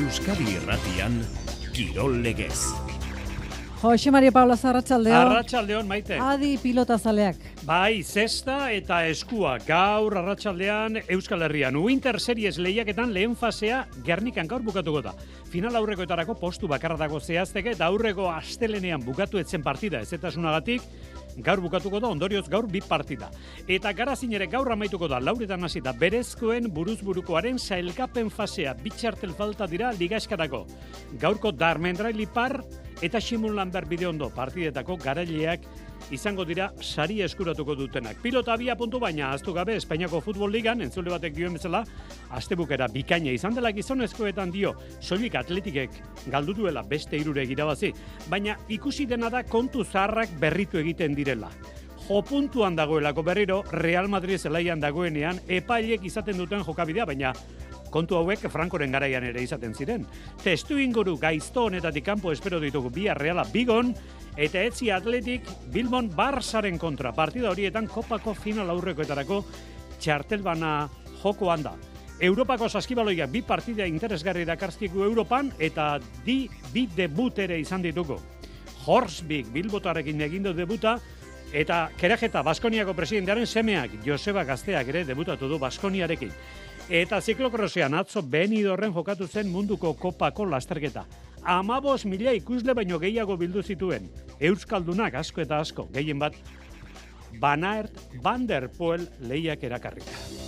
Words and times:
Euskadi 0.00 0.46
Irratian 0.56 1.18
Kirol 1.74 2.22
Legez. 2.22 2.70
Jose 3.82 4.10
Maria 4.10 4.32
Paula 4.32 4.56
Zarratxaldeon. 4.56 5.16
Arratxaldeon, 5.16 5.86
maite. 5.88 6.16
Adi 6.20 6.54
pilota 6.62 6.96
zaleak. 6.98 7.36
Bai, 7.68 8.00
zesta 8.02 8.70
eta 8.72 9.02
eskua 9.08 9.58
gaur 9.66 10.16
arratsaldean 10.16 11.02
Euskal 11.02 11.44
Herrian. 11.44 11.76
Winter 11.76 12.16
Series 12.20 12.56
lehiaketan 12.56 13.12
lehen 13.12 13.36
fasea 13.36 13.82
Gernikan 14.06 14.48
gaur 14.48 14.64
bukatuko 14.64 15.02
da. 15.04 15.12
Final 15.52 15.76
aurrekoetarako 15.80 16.38
postu 16.40 16.68
bakarra 16.68 16.96
dago 17.00 17.20
zehazteke 17.20 17.74
eta 17.76 17.90
aurreko 17.92 18.30
astelenean 18.32 19.04
bukatu 19.04 19.40
etzen 19.42 19.64
partida 19.64 20.00
ezetasunagatik 20.00 20.86
gaur 21.38 21.60
bukatuko 21.60 22.00
da 22.00 22.08
ondorioz 22.08 22.48
gaur 22.48 22.66
bi 22.66 22.80
partida. 22.80 23.30
Eta 23.68 23.92
garazin 23.92 24.32
ere 24.34 24.46
gaur 24.50 24.70
amaituko 24.72 25.08
da 25.08 25.20
lauretan 25.20 25.64
hasi 25.64 25.80
da 25.80 25.92
berezkoen 25.92 26.70
buruzburukoaren 26.74 27.58
sailkapen 27.58 28.30
fasea 28.30 28.74
bitxartel 28.74 29.34
falta 29.34 29.66
dira 29.66 29.92
ligaeskarako. 29.92 30.66
Gaurko 31.20 31.52
Darmendraili 31.52 32.26
par 32.26 32.60
eta 33.02 33.20
Simon 33.20 33.56
Lambert 33.56 33.88
bideondo 33.88 34.28
partidetako 34.34 34.96
garaileak 35.00 35.64
izango 36.12 36.44
dira 36.44 36.70
sari 36.82 37.20
eskuratuko 37.22 37.74
dutenak. 37.78 38.18
Pilota 38.22 38.54
abia 38.54 38.76
puntu 38.76 38.98
baina 39.00 39.30
aztu 39.32 39.52
gabe 39.54 39.76
Espainiako 39.76 40.20
Futbol 40.20 40.50
Ligan, 40.52 40.82
entzule 40.82 41.10
batek 41.12 41.34
dioen 41.36 41.54
bezala, 41.56 41.84
astebukera 42.36 42.88
bikaina 42.92 43.32
izan 43.32 43.54
dela 43.54 43.72
gizonezkoetan 43.72 44.50
dio, 44.50 44.74
soilik 45.00 45.36
atletikek 45.38 46.00
galdu 46.32 46.54
duela 46.54 46.82
beste 46.82 47.16
irure 47.20 47.46
girabazi, 47.46 47.92
baina 48.28 48.58
ikusi 48.68 49.06
dena 49.06 49.30
da 49.30 49.44
kontu 49.44 49.84
zaharrak 49.84 50.34
berritu 50.40 50.80
egiten 50.82 51.14
direla. 51.14 51.50
Jo 52.08 52.24
puntuan 52.26 52.74
dagoelako 52.74 53.22
berriro, 53.22 53.62
Real 53.70 54.08
Madrid 54.08 54.40
zelaian 54.40 54.80
dagoenean, 54.82 55.38
epailek 55.46 56.04
izaten 56.08 56.40
duten 56.42 56.64
jokabidea, 56.66 57.06
baina 57.06 57.30
kontu 57.90 58.16
hauek 58.16 58.46
Frankoren 58.50 58.92
garaian 58.92 59.24
ere 59.26 59.42
izaten 59.42 59.74
ziren. 59.74 60.06
Testu 60.42 60.78
inguru 60.78 61.16
gaizto 61.18 61.66
honetatik 61.68 62.04
kanpo 62.06 62.32
espero 62.32 62.60
ditugu 62.60 62.90
bi 62.94 63.08
Reala 63.14 63.44
Bigon 63.52 63.94
eta 64.36 64.62
etzi 64.62 64.90
Atletik 64.90 65.46
Bilbon 65.72 66.10
Barsaren 66.14 66.78
kontra. 66.78 67.12
Partida 67.12 67.50
horietan 67.50 67.88
kopako 67.90 68.34
final 68.34 68.70
aurrekoetarako 68.70 69.44
txartelbana 70.00 70.88
joko 71.22 71.50
handa. 71.50 71.74
Europako 72.20 72.68
saskibaloiak 72.68 73.30
bi 73.32 73.40
partida 73.42 73.86
interesgarri 73.88 74.44
dakarstiku 74.44 75.04
Europan 75.06 75.52
eta 75.58 75.94
di 76.24 76.44
bi 76.72 76.86
debut 76.96 77.38
ere 77.38 77.58
izan 77.60 77.82
dituko. 77.82 78.18
Horsbik 78.86 79.48
Bilbotarekin 79.52 80.20
egindu 80.24 80.52
debuta 80.56 80.98
eta 81.52 81.90
Kerejeta 81.98 82.42
Baskoniako 82.42 82.94
presidentearen 82.94 83.46
semeak 83.46 83.98
Joseba 84.06 84.44
Gazteak 84.44 84.88
ere 84.88 85.04
debutatu 85.04 85.48
du 85.48 85.58
Baskoniarekin. 85.58 86.32
Eta 86.90 87.20
ziklokrosean 87.20 87.94
atzo 87.94 88.22
Benidorren 88.22 88.92
jokatu 88.94 89.26
zen 89.28 89.50
munduko 89.50 89.94
kopako 89.94 90.46
lasterketa. 90.50 91.04
Amabos 91.42 92.04
mila 92.04 92.34
ikusle 92.36 92.74
baino 92.74 92.98
gehiago 92.98 93.36
bildu 93.36 93.62
zituen. 93.62 94.10
Euskaldunak 94.40 95.14
asko 95.14 95.40
eta 95.40 95.60
asko, 95.60 95.88
gehien 95.94 96.18
bat, 96.18 96.34
Banaert 97.40 97.94
Van 98.22 98.46
der 98.46 98.68
Poel 98.68 99.08
lehiak 99.20 99.62
erakarrika. 99.64 100.39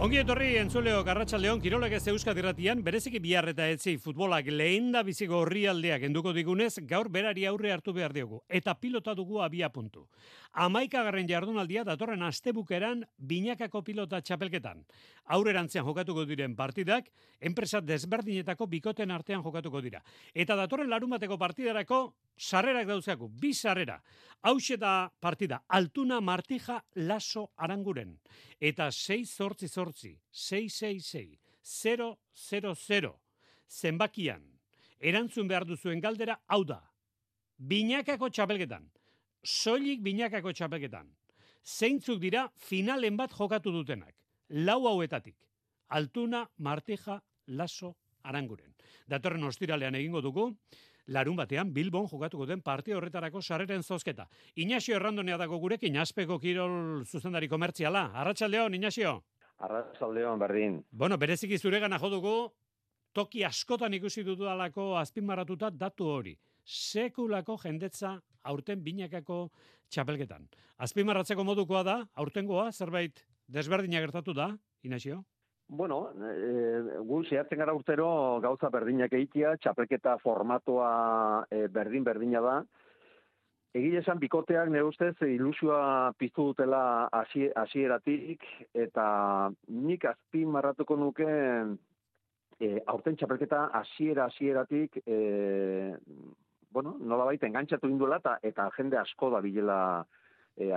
Ongi 0.00 0.16
etorri 0.22 0.54
entzuleo 0.56 1.02
Garratxaldeon 1.04 1.60
Kirolak 1.60 1.92
ez 1.92 2.06
Euskadi 2.08 2.40
Irratian 2.40 2.80
bereziki 2.82 3.20
bihar 3.20 3.44
eta 3.52 3.66
etzi 3.68 3.98
futbolak 4.00 4.46
lehen 4.48 4.88
da 4.94 5.02
biziko 5.04 5.42
horrialdeak 5.42 6.06
enduko 6.08 6.32
digunez 6.32 6.72
gaur 6.88 7.10
berari 7.12 7.44
aurre 7.46 7.74
hartu 7.74 7.92
behar 7.92 8.14
diogu 8.16 8.40
eta 8.48 8.72
pilota 8.74 9.14
dugu 9.14 9.42
abia 9.44 9.68
puntu. 9.68 10.06
Amaika 10.52 11.00
garren 11.02 11.24
jardunaldia 11.28 11.80
datorren 11.84 12.22
astebukeran 12.26 13.06
binakako 13.16 13.80
pilota 13.82 14.20
txapelketan. 14.20 14.82
Aurrerantzean 15.32 15.86
jokatuko 15.86 16.26
diren 16.28 16.52
partidak 16.56 17.08
enpresa 17.40 17.80
desberdinetako 17.80 18.66
bikoten 18.66 19.10
artean 19.10 19.42
jokatuko 19.42 19.80
dira. 19.80 20.02
Eta 20.34 20.56
datorren 20.56 20.90
larumateko 20.90 21.38
partidarako 21.38 22.02
sarrerak 22.36 22.86
dauzako, 22.86 23.28
bi 23.28 23.54
sarrera. 23.54 24.02
Hau 24.42 24.58
da 24.78 25.10
partida, 25.20 25.62
altuna 25.68 26.20
martija 26.20 26.82
laso 26.96 27.50
aranguren. 27.56 28.18
Eta 28.60 28.90
6 28.90 29.24
zortzi 29.24 29.68
zortzi, 29.68 30.18
666, 30.30 31.38
000, 31.62 33.14
zenbakian, 33.68 34.42
erantzun 35.00 35.48
behar 35.48 35.64
duzuen 35.64 36.00
galdera, 36.00 36.40
hau 36.46 36.64
da, 36.64 36.82
binakako 37.56 38.28
txapelketan, 38.28 38.90
soilik 39.42 40.02
binakako 40.02 40.52
txapelketan, 40.52 41.08
zeintzuk 41.64 42.20
dira 42.22 42.48
finalen 42.56 43.16
bat 43.16 43.32
jokatu 43.38 43.72
dutenak, 43.72 44.14
lau 44.48 44.86
hauetatik, 44.88 45.36
altuna 45.88 46.46
martija 46.58 47.20
laso 47.46 47.96
aranguren. 48.22 48.72
Datorren 49.08 49.44
ostiralean 49.44 49.94
egingo 49.98 50.22
dugu, 50.22 50.48
larun 51.06 51.36
batean 51.36 51.72
Bilbon 51.74 52.06
jokatuko 52.08 52.46
den 52.46 52.62
partio 52.62 52.96
horretarako 52.96 53.42
sarreren 53.42 53.82
zozketa. 53.82 54.28
Inaxio 54.56 54.96
errandonea 54.96 55.36
dago 55.38 55.58
gurekin, 55.58 55.96
aspeko 55.98 56.38
kirol 56.38 57.04
zuzendari 57.04 57.48
komertziala. 57.48 58.10
Arratxaldeon, 58.14 58.74
Inaxio? 58.74 59.22
Arratxaldeon, 59.58 60.38
berdin. 60.38 60.80
Bueno, 60.90 61.18
bereziki 61.18 61.58
zure 61.58 61.80
gana 61.80 61.98
jodugu, 61.98 62.52
toki 63.12 63.44
askotan 63.44 63.94
ikusi 63.94 64.24
dudalako 64.24 64.96
azpimarratuta 64.98 65.70
datu 65.70 66.06
hori. 66.06 66.36
Sekulako 66.64 67.56
jendetza 67.62 68.16
aurten 68.44 68.82
binakako 68.82 69.48
txapelketan. 69.90 70.46
Azpimarratzeko 70.82 71.44
modukoa 71.44 71.82
da, 71.86 71.98
aurtengoa, 72.16 72.70
zerbait 72.72 73.24
desberdina 73.46 74.00
gertatu 74.00 74.34
da, 74.34 74.52
Inaxio? 74.82 75.22
Bueno, 75.68 76.10
e, 76.28 77.00
gu 77.08 77.22
zehatzen 77.24 77.60
gara 77.62 77.72
urtero 77.72 78.06
gauza 78.44 78.68
berdinak 78.70 79.12
egitea, 79.16 79.56
txapelketa 79.62 80.18
formatoa 80.20 80.88
e, 81.50 81.66
berdin 81.72 82.04
berdina 82.04 82.42
da. 82.44 82.56
Egile 83.72 84.02
esan 84.02 84.18
bikoteak 84.20 84.68
nire 84.68 84.84
ustez 84.84 85.14
ilusioa 85.24 86.12
piztu 86.20 86.50
dutela 86.50 87.08
hasieratik 87.16 88.44
eta 88.76 89.06
nik 89.68 90.04
azpi 90.10 90.44
marratuko 90.44 90.98
nuke 91.00 91.28
e, 92.60 92.68
aurten 92.92 93.16
txapelketa 93.16 93.62
hasiera 93.80 94.28
hasieratik 94.28 95.00
e, 95.06 95.16
bueno, 96.72 96.96
nola 97.00 97.26
baita 97.28 97.46
engantzatu 97.46 97.88
induela 97.90 98.18
eta, 98.22 98.38
eta 98.42 98.68
jende 98.76 98.98
asko 98.98 99.30
da 99.30 99.40
bilela 99.44 99.78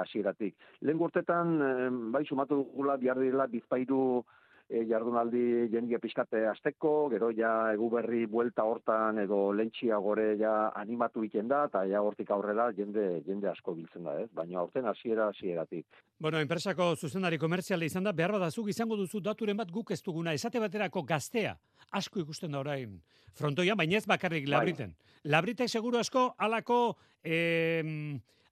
hasieratik. 0.02 0.56
E, 0.56 0.86
Lehen 0.86 1.00
gurtetan, 1.00 1.56
e, 1.62 1.90
bai 2.14 2.24
sumatu 2.26 2.62
dugula, 2.64 2.98
bihar 2.98 3.20
dira 3.20 3.48
bizpairu 3.52 4.24
e, 4.70 4.82
jardunaldi 4.90 5.70
jendia 5.72 6.00
pixkate 6.02 6.46
azteko, 6.50 7.10
gero 7.14 7.30
ja 7.36 7.52
egu 7.74 7.90
berri 7.94 8.26
buelta 8.30 8.66
hortan 8.66 9.20
edo 9.22 9.40
lentxia 9.54 10.00
gore 10.04 10.34
ja 10.40 10.72
animatu 10.76 11.24
iten 11.26 11.48
da, 11.52 11.66
eta 11.70 11.86
ja 11.90 12.02
hortik 12.02 12.32
aurrera 12.32 12.72
jende, 12.78 13.22
jende 13.28 13.50
asko 13.52 13.76
biltzen 13.78 14.08
da, 14.08 14.18
ez? 14.22 14.30
Baina 14.34 14.62
horten 14.64 14.88
hasiera 14.90 15.30
hasieratik. 15.30 15.86
Bueno, 16.20 16.40
enpresako 16.42 16.94
zuzendari 16.96 17.38
komertziala 17.38 17.86
izan 17.86 18.08
da, 18.08 18.16
behar 18.16 18.36
badazuk 18.38 18.70
izango 18.72 18.98
duzu 18.98 19.22
daturen 19.22 19.58
bat 19.58 19.72
guk 19.72 19.92
ez 19.92 20.02
duguna, 20.04 20.34
esate 20.34 20.62
baterako 20.64 21.04
gaztea, 21.04 21.56
asko 21.92 22.24
ikusten 22.24 22.52
da 22.52 22.64
orain 22.64 23.00
frontoia, 23.36 23.76
baina 23.76 23.98
ez 23.98 24.08
bakarrik 24.08 24.46
bai. 24.48 24.54
labriten. 24.58 24.96
Bai. 24.96 25.32
Labritek 25.36 25.70
seguru 25.70 26.00
asko 26.00 26.28
alako 26.38 26.96
eh, 27.24 27.84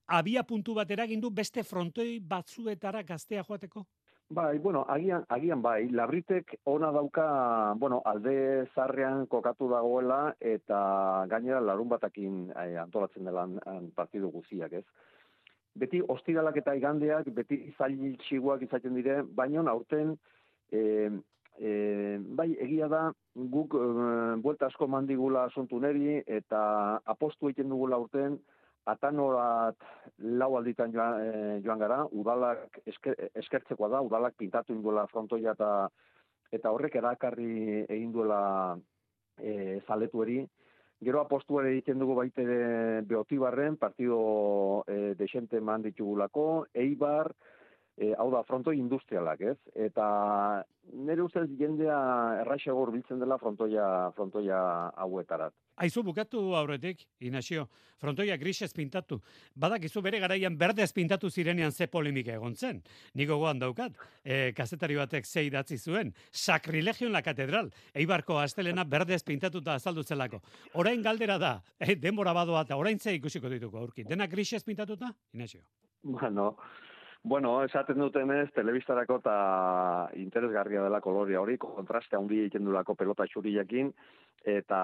abia 0.07 0.43
puntu 0.43 0.73
bat 0.75 0.89
eragindu 0.91 1.29
beste 1.31 1.63
frontoi 1.63 2.19
batzuetara 2.19 3.03
gaztea 3.07 3.43
joateko? 3.47 3.85
Bai, 4.33 4.57
bueno, 4.57 4.83
agian, 4.89 5.25
agian 5.29 5.61
bai, 5.61 5.89
labritek 5.93 6.55
ona 6.65 6.87
dauka, 6.91 7.25
bueno, 7.77 7.99
alde 8.09 8.65
zarrean 8.73 9.27
kokatu 9.29 9.67
dagoela 9.69 10.33
eta 10.39 10.79
gainera 11.29 11.59
larun 11.61 11.91
batakin 11.91 12.39
eh, 12.55 12.79
antolatzen 12.81 13.29
dela 13.29 13.43
partidu 13.93 14.31
guziak, 14.33 14.73
ez? 14.79 14.83
Beti 15.77 16.01
ostiralak 16.15 16.57
eta 16.63 16.73
igandeak, 16.79 17.29
beti 17.35 17.59
zail 17.77 18.15
txiguak 18.23 18.65
izaten 18.65 18.97
dire, 18.97 19.19
baina 19.21 19.61
aurten, 19.69 20.15
e, 20.71 20.81
e, 21.59 21.71
bai, 22.41 22.49
egia 22.65 22.89
da, 22.89 23.03
guk 23.35 23.77
e, 23.77 23.85
buelta 24.41 24.71
asko 24.71 24.87
mandigula 24.87 25.45
asuntuneri 25.51 26.23
eta 26.25 26.63
apostu 27.05 27.51
egiten 27.51 27.69
dugula 27.69 28.01
aurten, 28.01 28.39
atanorat 28.85 29.77
lau 30.39 30.55
alditan 30.57 30.91
joan, 30.91 31.19
e, 31.21 31.59
joan 31.63 31.79
gara, 31.79 32.03
udalak 32.11 32.81
esker, 32.85 33.15
eskertzekoa 33.43 33.89
da, 33.95 34.01
udalak 34.01 34.35
pintatu 34.37 34.75
induela 34.75 35.07
frontoia 35.11 35.53
eta 35.55 35.69
eta 36.53 36.71
horrek 36.71 36.95
erakarri 36.99 37.85
egin 37.87 38.11
duela 38.13 38.75
e, 39.39 39.79
zaletu. 39.87 40.25
Gero 41.03 41.19
apostu 41.19 41.59
ere 41.59 41.71
egiten 41.73 41.99
dugu 41.99 42.15
baite 42.15 42.43
beotibarren, 43.09 43.75
partido 43.77 44.83
e, 44.87 45.15
desente 45.19 45.59
man 45.59 45.81
ditugulako, 45.81 46.65
eibar, 46.73 47.33
e, 47.97 48.13
hau 48.17 48.29
da, 48.33 48.41
frontoi 48.47 48.77
industrialak, 48.79 49.41
ez? 49.41 49.57
Eta 49.75 50.05
nire 50.93 51.23
ustez 51.23 51.45
jendea 51.59 51.97
erraixago 52.41 52.85
biltzen 52.91 53.21
dela 53.21 53.37
frontoia, 53.39 53.85
frontoia 54.17 54.59
hauetarat. 54.99 55.53
Aizu 55.83 56.03
bukatu 56.05 56.41
aurretik, 56.57 57.05
Inazio, 57.25 57.67
frontoia 58.01 58.35
grisez 58.37 58.71
pintatu. 58.75 59.19
Badakizu 59.55 60.03
bere 60.05 60.19
garaian 60.21 60.57
berdez 60.57 60.91
pintatu 60.93 61.29
zirenean 61.29 61.71
ze 61.71 61.87
polemika 61.87 62.33
egon 62.33 62.55
zen. 62.55 62.81
Niko 63.13 63.37
goan 63.41 63.61
daukat, 63.61 63.97
e, 64.23 64.51
kazetari 64.57 64.97
batek 64.99 65.25
zei 65.25 65.49
datzi 65.49 65.77
zuen, 65.77 66.13
sakrilegio 66.31 67.07
en 67.07 67.13
la 67.13 67.21
katedral, 67.21 67.71
eibarko 67.93 68.39
astelena 68.39 68.83
berdez 68.83 69.23
pintatuta 69.23 69.75
azaldu 69.75 70.03
zelako. 70.03 70.41
Orain 70.73 71.01
galdera 71.01 71.37
da, 71.37 71.55
e, 71.79 71.95
denbora 71.95 72.33
badoa 72.33 72.65
eta 72.67 72.77
orain 72.77 72.99
ze 72.99 73.15
ikusiko 73.15 73.49
dituko 73.49 73.79
aurki. 73.79 74.03
Dena 74.03 74.27
grisez 74.27 74.63
pintatuta, 74.63 75.13
Inazio? 75.33 75.61
Bueno, 76.03 76.57
Bueno, 77.25 77.63
esaten 77.63 78.01
duten 78.03 78.31
ez, 78.35 78.49
telebistarako 78.51 79.21
eta 79.21 79.33
interesgarria 80.19 80.81
dela 80.83 80.99
koloria 81.01 81.39
hori, 81.39 81.55
kontraste 81.57 82.17
handi 82.17 82.41
egiten 82.41 82.65
dulako 82.67 82.97
pelota 82.99 83.23
xuriakin, 83.31 83.93
eta, 84.53 84.79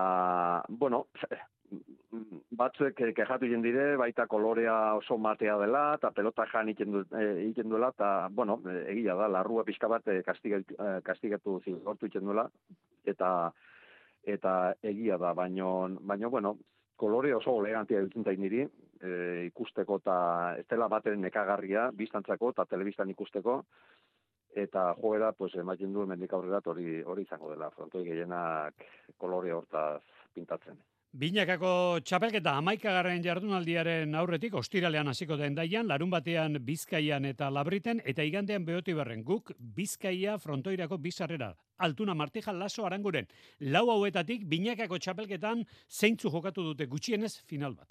bueno, 0.69 1.01
batzuek 2.61 2.95
kejatu 3.17 3.49
egin 3.49 3.65
dire, 3.65 3.89
baita 3.99 4.23
kolorea 4.31 4.77
oso 5.01 5.17
matea 5.19 5.57
dela, 5.59 5.83
eta 5.99 6.13
pelota 6.15 6.47
jan 6.53 6.71
egiten, 6.71 7.03
e, 7.11 7.51
duela, 7.59 7.91
eta, 7.91 8.29
bueno, 8.31 8.61
egia 8.87 9.19
da, 9.19 9.27
larrua 9.27 9.67
pixka 9.67 9.91
bat 9.91 10.07
e, 10.07 10.21
kastigatu, 10.23 10.79
e, 10.79 10.89
kastigatu 11.11 11.59
zigortu 11.65 12.07
egiten 12.07 12.31
duela, 12.31 12.47
eta 13.03 13.51
eta 14.23 14.53
egia 14.83 15.17
da, 15.19 15.33
baino, 15.33 15.89
baino 16.07 16.29
bueno, 16.29 16.55
kolore 16.99 17.33
oso 17.35 17.55
elegantia 17.61 18.01
dutzen 18.03 18.27
zain 18.27 18.41
niri, 18.43 18.65
e, 18.99 19.11
ikusteko 19.47 20.01
eta 20.01 20.17
ez 20.59 20.67
dela 20.69 20.89
baten 20.91 21.21
nekagarria, 21.23 21.89
biztantzako 21.95 22.51
eta 22.55 22.67
telebistan 22.69 23.09
ikusteko, 23.15 23.61
eta 24.59 24.93
joera, 24.99 25.31
pues, 25.37 25.53
ematen 25.61 25.93
du 25.93 26.05
mendik 26.09 26.33
aurrera 26.33 26.61
hori 26.65 27.01
hori 27.05 27.27
izango 27.27 27.51
dela, 27.53 27.69
frontoi 27.75 28.03
gehienak 28.07 28.87
kolore 29.17 29.53
hortaz 29.53 30.01
pintatzen. 30.35 30.79
Binakako 31.19 31.71
txapelketa 32.05 32.51
amaikagarren 32.59 33.23
jardunaldiaren 33.25 34.13
aurretik, 34.19 34.53
ostiralean 34.53 35.07
hasiko 35.09 35.39
den 35.39 35.55
daian, 35.57 35.87
larun 35.89 36.11
batean 36.13 36.59
Bizkaian 36.65 37.25
eta 37.25 37.49
Labriten, 37.49 38.03
eta 38.05 38.21
igandean 38.27 38.65
behoti 38.67 38.93
berren 38.93 39.23
guk 39.25 39.49
Bizkaia 39.57 40.37
frontoirako 40.37 40.99
bizarrera 41.01 41.55
Altuna 41.79 42.13
Martija 42.13 42.53
Laso 42.53 42.85
Aranguren. 42.85 43.27
Lau 43.59 43.87
hauetatik 43.89 44.45
binakako 44.45 44.99
txapelketan 44.99 45.65
zeintzu 45.89 46.29
jokatu 46.29 46.63
dute 46.71 46.85
gutxienez 46.85 47.37
final 47.47 47.75
bat. 47.75 47.87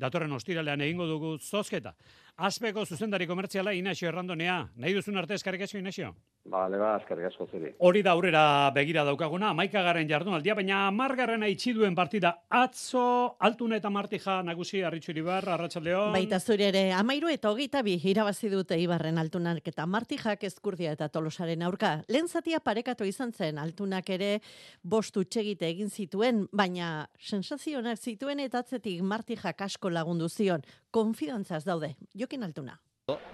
Datorren 0.00 0.32
ostiralean 0.32 0.80
egingo 0.80 1.06
dugu 1.06 1.36
zozketa. 1.38 1.94
Azpeko 2.40 2.86
zuzendari 2.86 3.26
komertziala 3.28 3.74
Inaxio 3.76 4.08
Errandonea. 4.08 4.62
Nahi 4.80 4.94
duzun 4.96 5.18
arte 5.20 5.36
eskarrik 5.36 5.66
asko 5.66 5.76
Inaxio? 5.76 6.14
Bale, 6.50 6.78
ba, 6.80 6.94
eskarrik 6.96 7.26
asko 7.28 7.44
ziri. 7.52 7.74
Hori 7.84 8.00
da 8.02 8.14
aurrera 8.16 8.70
begira 8.72 9.02
daukaguna, 9.04 9.50
amaikagaren 9.52 10.08
jardunaldia, 10.08 10.54
baina 10.56 10.86
amargarren 10.86 11.44
haitxi 11.44 11.74
duen 11.76 11.94
partida. 11.94 12.30
Atzo, 12.48 13.36
Altuna 13.44 13.76
eta 13.76 13.90
Martija 13.92 14.38
nagusi, 14.42 14.80
Arritxuri 14.82 15.20
Bar, 15.26 15.44
Arratxaldeon. 15.52 16.14
Baita 16.16 16.40
zure 16.40 16.70
ere, 16.70 16.86
amairu 16.96 17.28
eta 17.28 17.52
hogeita 17.52 17.82
bi 17.84 17.98
irabazi 18.00 18.48
dute 18.48 18.80
Ibarren 18.80 19.20
Altunak 19.20 19.68
eta 19.68 19.84
Martijak 19.84 20.48
ezkurdia 20.48 20.96
eta 20.96 21.10
tolosaren 21.12 21.62
aurka. 21.68 21.98
Lehen 22.08 22.28
zatia 22.28 22.62
parekatu 22.64 23.04
izan 23.04 23.29
zen, 23.32 23.58
Altunak 23.58 24.10
ere 24.10 24.40
bostu 24.82 25.24
txegite 25.24 25.68
egin 25.68 25.90
zituen, 25.90 26.46
baina 26.52 27.08
sensazionak 27.18 27.98
zituen 27.98 28.40
eta 28.40 28.62
atzetik 28.64 29.02
Martijak 29.02 29.60
asko 29.66 29.90
lagundu 29.90 30.28
zion. 30.28 30.62
Konfidantzaz 30.90 31.64
daude, 31.64 31.94
jokin 32.14 32.44
Altuna. 32.44 32.78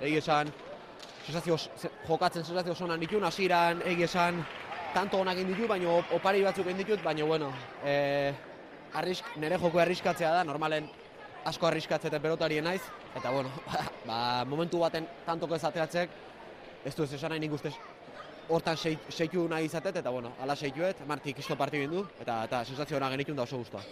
Egi 0.00 0.16
esan, 0.16 0.52
sensazio, 1.26 1.56
jokatzen 2.06 2.44
sensazio 2.44 2.74
zonan 2.74 3.00
ditun, 3.00 3.24
hasieran 3.24 3.82
egi 3.84 4.06
esan, 4.06 4.44
tanto 4.94 5.20
onak 5.20 5.36
egin 5.36 5.52
ditu, 5.52 5.66
baina 5.68 5.98
opari 6.16 6.44
batzuk 6.46 6.68
egin 6.68 6.84
ditut, 6.84 7.02
baina 7.04 7.26
bueno, 7.28 7.50
e, 7.84 8.32
arrisk, 8.96 9.34
nire 9.42 9.58
joko 9.60 9.82
arriskatzea 9.82 10.32
da, 10.38 10.44
normalen 10.44 10.88
asko 11.46 11.68
arriskatzea 11.68 12.20
pelotarien 12.22 12.64
naiz, 12.64 12.82
eta 13.16 13.32
bueno, 13.34 13.50
ba, 14.08 14.44
momentu 14.48 14.80
baten 14.82 15.06
tantoko 15.26 15.56
ez 15.56 15.64
ateatzek, 15.64 16.16
ez 16.86 16.94
du 16.94 17.04
ez 17.04 17.12
esan 17.18 17.34
nahi 17.34 17.42
nik 17.42 17.52
hortan 18.48 18.76
seitu 18.76 19.46
nahi 19.48 19.66
izatet, 19.66 19.96
eta 19.96 20.10
bueno, 20.10 20.32
ala 20.40 20.56
seituet, 20.56 21.06
martik 21.06 21.38
isto 21.38 21.56
partidu 21.56 21.88
du, 21.90 22.04
eta, 22.20 22.44
eta 22.44 22.64
sensazio 22.64 22.96
hona 22.96 23.10
genitun 23.10 23.36
da 23.36 23.42
oso 23.42 23.58
guztua. 23.58 23.82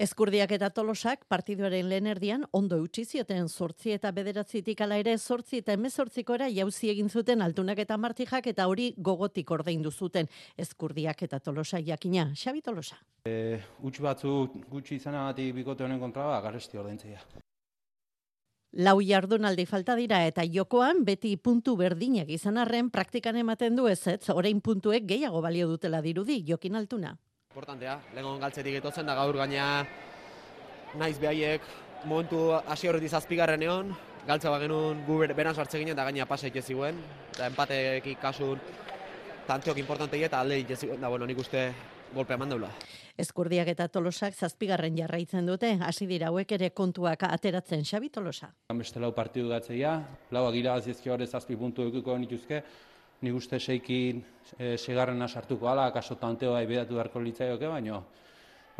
Eskurdiak 0.00 0.52
eta 0.54 0.70
tolosak 0.70 1.24
partiduaren 1.28 1.88
lehen 1.90 2.06
erdian 2.06 2.44
ondo 2.56 2.78
eutxi 2.78 3.04
zioten 3.04 3.48
sortzi 3.48 3.90
eta 3.96 4.12
bederatzitik 4.14 4.80
ala 4.86 4.96
ere 5.02 5.16
sortzi 5.18 5.58
eta 5.60 5.74
emezortzikora 5.74 6.48
jauzi 6.54 6.92
egin 6.92 7.10
zuten 7.10 7.42
altunak 7.42 7.82
eta 7.82 7.98
martijak 7.98 8.46
eta 8.46 8.68
hori 8.70 8.94
gogotik 8.96 9.50
ordaindu 9.50 9.90
zuten 9.90 10.30
eskurdiak 10.56 11.22
eta 11.26 11.40
tolosa 11.40 11.82
jakina. 11.82 12.30
Xabi 12.34 12.62
tolosa. 12.62 12.96
E, 13.26 13.60
Uts 13.82 13.98
batzu 14.00 14.48
gutxi 14.70 14.96
izanagatik 14.96 15.54
bikote 15.54 15.84
honen 15.84 16.00
kontra 16.00 16.24
ba, 16.30 16.40
garesti 16.40 16.78
ordaintzea. 16.78 17.49
Lau 18.70 19.00
jardunaldi 19.02 19.64
falta 19.66 19.96
dira 19.98 20.20
eta 20.28 20.44
jokoan 20.46 21.00
beti 21.02 21.32
puntu 21.36 21.72
berdinak 21.74 22.28
izan 22.30 22.54
arren 22.54 22.86
praktikan 22.94 23.34
ematen 23.34 23.74
du 23.74 23.88
ez 23.90 24.06
ez, 24.06 24.30
orain 24.30 24.60
puntuek 24.62 25.08
gehiago 25.08 25.40
balio 25.42 25.66
dutela 25.66 25.98
dirudi, 26.00 26.44
jokin 26.46 26.76
altuna. 26.78 27.16
Importantea, 27.50 27.96
legon 28.14 28.38
galtzetik 28.38 28.76
etotzen 28.78 29.10
da 29.10 29.16
gaur 29.18 29.34
gaina 29.34 29.84
naiz 30.94 31.18
behaiek 31.18 31.66
momentu 32.04 32.52
hasi 32.62 32.86
horreti 32.86 33.08
zazpigarren 33.08 33.62
egon, 33.66 33.90
galtza 34.28 34.54
bagenun 34.54 35.02
gu 35.02 35.18
beran 35.34 35.54
sartze 35.54 35.82
ginen 35.82 35.96
eta 35.96 36.04
gaina 36.06 36.26
paseik 36.30 36.62
ez 36.62 36.66
ziguen, 36.70 37.02
eta 37.34 37.50
empatekik 37.50 38.20
kasun 38.22 38.60
tanteok 39.48 39.82
importantei 39.82 40.22
eta 40.22 40.44
alde 40.46 40.62
ez 40.62 40.78
ziguen, 40.78 41.00
da 41.00 41.08
bueno, 41.08 41.26
nik 41.26 41.42
uste 41.42 41.72
golpe 42.14 42.34
eman 42.34 42.50
daula. 42.52 42.70
Eskurdiak 43.20 43.68
eta 43.72 43.88
tolosak 43.88 44.34
zazpigarren 44.34 44.96
jarraitzen 44.96 45.46
dute, 45.46 45.72
hasi 45.86 46.06
dira 46.10 46.30
hauek 46.30 46.52
ere 46.56 46.70
kontuak 46.70 47.26
ateratzen 47.28 47.84
xabi 47.84 48.10
tolosa. 48.10 48.50
Beste 48.74 49.02
lau 49.02 49.12
partidu 49.16 49.50
gatzeia, 49.52 49.98
lau 50.30 50.46
agira 50.48 50.74
azizki 50.74 51.10
hori 51.10 51.26
zazpi 51.26 51.56
puntu 51.56 51.84
eukiko 51.86 52.16
nituzke, 52.18 52.62
nik 53.20 53.36
uste 53.36 53.60
seikin 53.60 54.22
e, 54.56 54.76
segarrena 54.76 55.28
sartuko 55.28 55.68
ala, 55.68 55.90
kaso 55.92 56.16
tanteoa 56.16 56.62
ibedatu 56.64 56.96
beharko 56.96 57.20
litzaioke, 57.20 57.68
baina 57.68 58.02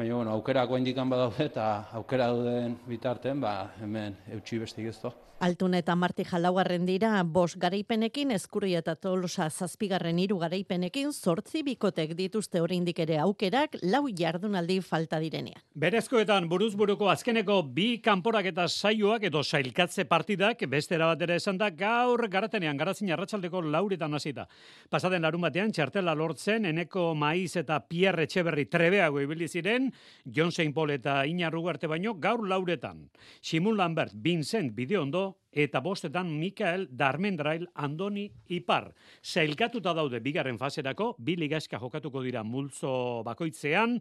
Baina, 0.01 0.15
bueno, 0.15 0.31
aukerako 0.33 0.79
indikan 0.81 1.11
badaude 1.13 1.45
eta 1.51 1.65
aukera 1.99 2.31
duden 2.33 2.79
bitarten, 2.89 3.41
ba, 3.43 3.75
hemen 3.83 4.15
eutxi 4.33 4.57
beste 4.63 4.81
gezto. 4.81 5.11
Altun 5.41 5.73
eta 5.73 5.95
Marti 5.97 6.27
Jalaugarren 6.29 6.83
dira, 6.85 7.15
bos 7.25 7.55
garaipenekin, 7.57 8.29
eskurri 8.35 8.75
eta 8.77 8.93
tolosa 9.01 9.47
zazpigarren 9.49 10.19
hiru 10.21 10.37
garaipenekin, 10.43 11.15
sortzi 11.17 11.63
bikotek 11.65 12.11
dituzte 12.19 12.61
oraindik 12.61 12.99
ere 13.01 13.17
aukerak, 13.23 13.79
lau 13.89 14.03
jardunaldi 14.13 14.77
falta 14.85 15.17
direnean. 15.23 15.63
Berezkoetan 15.73 16.45
buruzburuko 16.51 17.09
azkeneko 17.09 17.57
bi 17.63 17.87
kanporak 18.05 18.51
eta 18.51 18.67
saioak 18.69 19.25
edo 19.31 19.41
sailkatze 19.41 20.05
partidak, 20.11 20.67
beste 20.69 20.99
erabatera 20.99 21.41
esan 21.41 21.57
da, 21.57 21.71
gaur 21.71 22.27
garatenean, 22.29 22.77
garazin 22.77 23.09
arratsaldeko 23.17 23.65
lauretan 23.65 24.21
hasita. 24.21 24.45
Pasaden 24.93 25.25
larun 25.25 25.49
batean, 25.49 25.73
txartela 25.73 26.13
lortzen, 26.21 26.69
eneko 26.69 27.15
maiz 27.15 27.57
eta 27.57 27.81
Pierre 27.89 28.29
Etxeberri 28.29 28.67
trebeago 28.69 29.25
ibili 29.25 29.49
ziren, 29.49 29.89
John 30.27 30.53
St. 30.53 30.69
Paul 30.77 30.93
eta 30.99 31.23
Iñarru 31.25 31.65
arte 31.73 31.89
baino, 31.89 32.19
gaur 32.21 32.45
lauretan. 32.45 33.07
Simun 33.41 33.81
Lambert, 33.81 34.13
Vincent, 34.13 34.77
Bideondo, 34.77 35.30
eta 35.53 35.81
bostetan 35.81 36.31
Mikael 36.39 36.87
Darmendrail 36.91 37.69
Andoni 37.75 38.29
Ipar. 38.49 38.93
Zailkatuta 39.25 39.95
daude 39.95 40.21
bigarren 40.21 40.59
faserako, 40.59 41.15
bi 41.19 41.37
ligaska 41.37 41.79
jokatuko 41.79 42.23
dira 42.23 42.43
multzo 42.45 43.23
bakoitzean, 43.27 43.99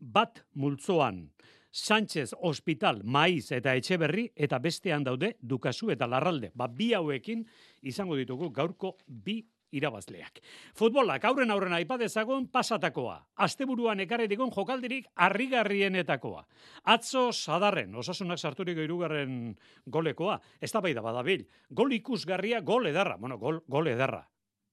bat 0.00 0.44
multzoan. 0.54 1.26
Sánchez 1.72 2.34
Hospital, 2.42 3.00
Maiz 3.02 3.48
eta 3.56 3.72
Etxeberri 3.78 4.26
eta 4.36 4.58
bestean 4.60 5.04
daude 5.04 5.36
Dukasu 5.40 5.88
eta 5.90 6.06
Larralde. 6.06 6.50
Ba, 6.54 6.66
bi 6.68 6.90
hauekin 6.92 7.46
izango 7.88 8.18
ditugu 8.18 8.50
gaurko 8.52 8.98
bi 9.06 9.38
irabazleak. 9.72 10.40
Futbolak 10.78 11.24
aurren 11.24 11.50
aurren 11.50 11.76
aipadezagon 11.76 12.48
pasatakoa. 12.52 13.16
Asteburuan 13.46 14.00
ekarri 14.04 14.28
digun 14.30 14.52
jokaldirik 14.54 15.08
harrigarrienetakoa. 15.16 16.44
Atzo 16.94 17.30
sadarren, 17.32 17.94
osasunak 17.94 18.38
sarturik 18.38 18.78
irugarren 18.84 19.56
golekoa. 19.86 20.38
Ez 20.60 20.72
da 20.72 20.80
bai 20.80 20.94
da 20.94 21.02
badabil. 21.04 21.46
Gol 21.70 21.92
ikusgarria, 21.98 22.60
gol 22.60 22.86
edarra. 22.86 23.16
Bueno, 23.16 23.38
gol, 23.38 23.62
gol 23.68 23.88
edarra. 23.88 24.26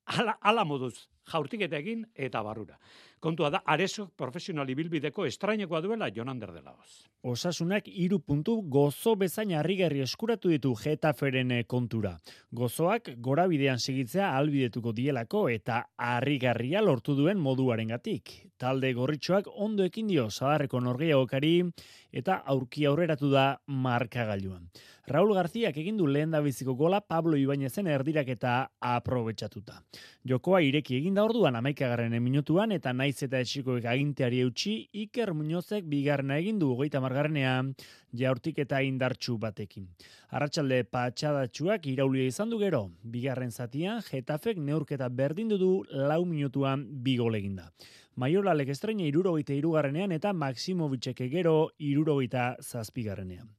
Ala, 0.09 0.39
ala 0.41 0.65
moduz, 0.65 1.07
jaurtiketa 1.31 1.77
egin 1.77 2.05
eta 2.15 2.41
barrura. 2.43 2.79
Kontua 3.19 3.49
da, 3.51 3.59
arezo 3.67 4.05
profesionali 4.15 4.75
bilbideko 4.79 5.25
estrainekoa 5.27 5.81
duela 5.83 6.07
Jonander 6.15 6.53
de 6.55 6.61
Laoz. 6.63 7.03
Osasunak 7.27 7.89
iru 7.91 8.21
puntu 8.23 8.53
gozo 8.71 9.17
bezain 9.19 9.51
harrigarri 9.59 9.99
eskuratu 10.05 10.47
ditu 10.53 10.71
Getaferen 10.79 11.51
kontura. 11.67 12.13
Gozoak 12.55 13.09
gorabidean 13.19 13.79
segitzea 13.79 14.29
albidetuko 14.37 14.93
dielako 14.95 15.49
eta 15.51 15.81
harrigarria 15.97 16.81
lortu 16.81 17.17
duen 17.17 17.41
moduarengatik. 17.43 18.31
Talde 18.57 18.93
gorritxoak 18.93 19.51
ondo 19.51 19.83
ekin 19.83 20.07
dio 20.07 20.29
zaharreko 20.29 20.79
norgeagokari 20.79 21.53
eta 22.11 22.39
aurki 22.53 22.87
aurreratu 22.87 23.29
da 23.31 23.49
markagailuan. 23.67 24.69
Raul 25.09 25.33
Garziak 25.33 25.77
egin 25.81 25.97
du 25.97 26.07
lehen 26.07 26.31
biziko 26.43 26.75
gola 26.77 27.01
Pablo 27.01 27.35
Ibainezen 27.35 27.87
erdirak 27.87 28.27
eta 28.29 28.69
aprobetsatuta. 28.79 29.81
Jokoa 30.23 30.61
ireki 30.61 30.99
egin 30.99 31.15
da 31.19 31.25
orduan 31.27 31.57
amaikagarren 31.59 32.13
minutuan 32.23 32.71
eta 32.71 32.93
naiz 32.95 33.17
eta 33.25 33.41
etxikoek 33.43 33.83
aginteari 33.91 34.37
eutxi 34.45 34.75
Iker 35.01 35.33
Muñozek 35.35 35.83
bigarrena 35.91 36.37
egin 36.39 36.61
du 36.61 36.69
hogeita 36.71 37.01
margarrenean 37.03 37.73
jaurtik 38.21 38.61
eta 38.63 38.79
indartxu 38.87 39.35
batekin. 39.41 39.89
Arratxalde 40.31 40.79
patxadatxuak 40.95 41.91
iraulia 41.91 42.29
izan 42.31 42.53
du 42.53 42.61
gero, 42.63 42.85
bigarren 43.03 43.51
zatian 43.51 43.99
Getafek 44.07 44.63
neurketa 44.63 45.09
berdindu 45.09 45.59
du 45.59 45.73
lau 45.91 46.23
minutuan 46.23 46.87
bigol 47.03 47.35
eginda. 47.35 47.67
Maiolalek 48.15 48.71
estreina 48.77 49.03
irurogeita 49.11 49.57
irugarrenean 49.59 50.15
eta 50.15 50.31
Maximovicek 50.31 51.25
gero 51.35 51.57
irurogeita 51.79 52.53
zazpigarrenean. 52.63 53.58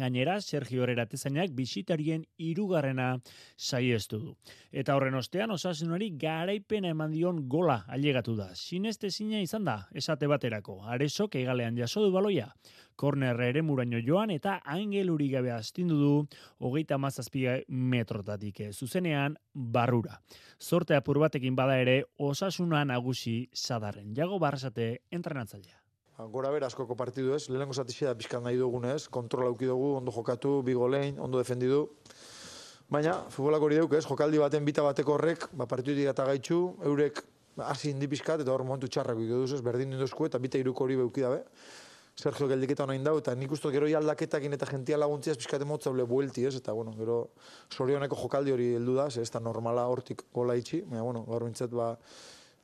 Gainera, 0.00 0.40
Sergio 0.40 0.82
Herrera 0.82 1.04
tezainak 1.06 1.52
bisitarien 1.56 2.24
irugarrena 2.40 3.10
saiestu 3.56 4.18
du. 4.18 4.34
Eta 4.72 4.96
horren 4.96 5.14
ostean, 5.18 5.52
osasunari 5.54 6.10
garaipena 6.20 6.90
eman 6.94 7.12
dion 7.12 7.42
gola 7.48 7.84
ailegatu 7.88 8.36
da. 8.38 8.50
Sineste 8.54 9.10
zina 9.10 9.40
izan 9.44 9.68
da, 9.68 9.76
esate 9.94 10.28
baterako. 10.30 10.80
Aresok 10.94 11.36
egalean 11.42 11.78
jaso 11.78 12.04
du 12.04 12.12
baloia. 12.14 12.48
Korner 13.00 13.40
ere 13.40 13.62
muraino 13.64 14.00
joan 14.04 14.30
eta 14.34 14.58
angeluri 14.64 15.30
gabe 15.32 15.52
astindu 15.54 15.96
du 15.96 16.12
hogeita 16.58 16.98
mazazpia 16.98 17.58
metrotatik 17.68 18.60
zuzenean 18.72 19.38
barrura. 19.54 20.20
Zorte 20.60 20.96
apur 20.98 21.22
batekin 21.22 21.56
bada 21.56 21.80
ere 21.80 22.02
osasuna 22.18 22.84
nagusi 22.84 23.48
sadarren. 23.54 24.12
Jago 24.16 24.38
barrasate 24.38 24.98
entrenatzailea. 25.10 25.79
Ba, 26.20 26.26
gora 26.28 26.50
bera 26.52 26.68
askoko 26.68 26.92
partidu 26.98 27.32
ez, 27.32 27.46
lehenengo 27.48 27.72
zatixea 27.72 28.10
da 28.10 28.16
pizkan 28.18 28.42
nahi 28.44 28.58
dugunez, 28.60 29.06
kontrol 29.08 29.46
auki 29.48 29.64
dugu, 29.64 29.94
ondo 29.96 30.12
jokatu, 30.12 30.58
bi 30.66 30.74
golein, 30.76 31.16
ondo 31.16 31.38
defendidu. 31.40 31.78
Baina, 32.92 33.14
futbolak 33.32 33.62
hori 33.64 33.78
deuk 33.78 33.94
ez, 33.96 34.02
jokaldi 34.04 34.40
baten 34.42 34.66
bita 34.66 34.82
bateko 34.84 35.14
horrek, 35.14 35.46
ba, 35.56 35.64
partidu 35.70 36.04
eta 36.10 36.26
gaitxu, 36.28 36.58
eurek 36.90 37.22
hasi 37.64 37.94
indi 37.94 38.08
pizkat, 38.12 38.42
eta 38.44 38.52
hor 38.52 38.66
momentu 38.68 38.90
txarrak 38.92 39.22
iku 39.22 39.38
duz 39.46 39.54
ez, 39.56 39.62
berdin 39.64 39.94
induzku, 39.96 40.26
eta 40.28 40.40
bita 40.42 40.60
iruko 40.60 40.84
hori 40.84 40.98
beuki 41.00 41.24
dabe. 41.24 41.40
Sergio 42.20 42.50
geldiketa 42.50 42.84
honain 42.84 43.06
dau, 43.06 43.14
eta 43.22 43.32
nik 43.38 43.54
uste 43.56 43.70
gero 43.72 43.88
aldaketak 43.96 44.44
eta 44.44 44.68
gentia 44.68 44.98
laguntziaz 45.00 45.38
pizkate 45.38 45.64
motza 45.64 45.94
ble 45.94 46.04
buelti 46.04 46.44
ez, 46.44 46.52
eta 46.58 46.74
bueno, 46.76 46.92
gero 46.98 47.30
sorioneko 47.70 48.18
jokaldi 48.26 48.52
hori 48.52 48.74
heldu 48.74 48.98
da, 48.98 49.08
ez? 49.08 49.30
Da 49.30 49.40
normala 49.40 49.86
hortik 49.88 50.26
gola 50.34 50.58
itxi, 50.60 50.82
baina 50.82 51.06
bueno, 51.06 51.24
gaur 51.24 51.48
bintzat 51.48 51.72
ba, 51.72 51.94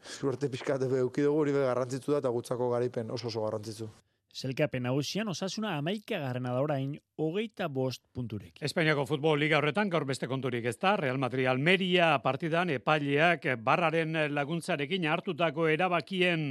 suerte 0.06 0.48
pixkate 0.48 0.88
beheuki 0.88 1.24
dugu, 1.26 1.42
hori 1.42 1.54
garrantzitsu 1.56 2.12
da, 2.14 2.22
eta 2.24 2.32
gutzako 2.34 2.70
garaipen 2.70 3.10
oso 3.10 3.28
oso 3.28 3.42
garrantzitsu. 3.44 3.88
Zelkapen 4.36 4.82
nagusian 4.84 5.30
osasuna 5.32 5.78
amaika 5.78 6.18
garrana 6.20 6.50
da 6.52 6.60
orain 6.60 6.90
hogeita 7.16 7.70
bost 7.72 8.02
punturek. 8.12 8.58
Espainiako 8.60 9.06
futbol 9.08 9.38
liga 9.40 9.56
horretan 9.56 9.88
gaur 9.88 10.04
beste 10.04 10.26
konturik 10.28 10.66
ez 10.68 10.74
da, 10.76 10.90
Real 11.00 11.16
Madrid 11.16 11.48
Almeria 11.48 12.10
partidan 12.20 12.68
epaileak 12.74 13.46
barraren 13.64 14.12
laguntzarekin 14.36 15.06
hartutako 15.08 15.70
erabakien 15.72 16.42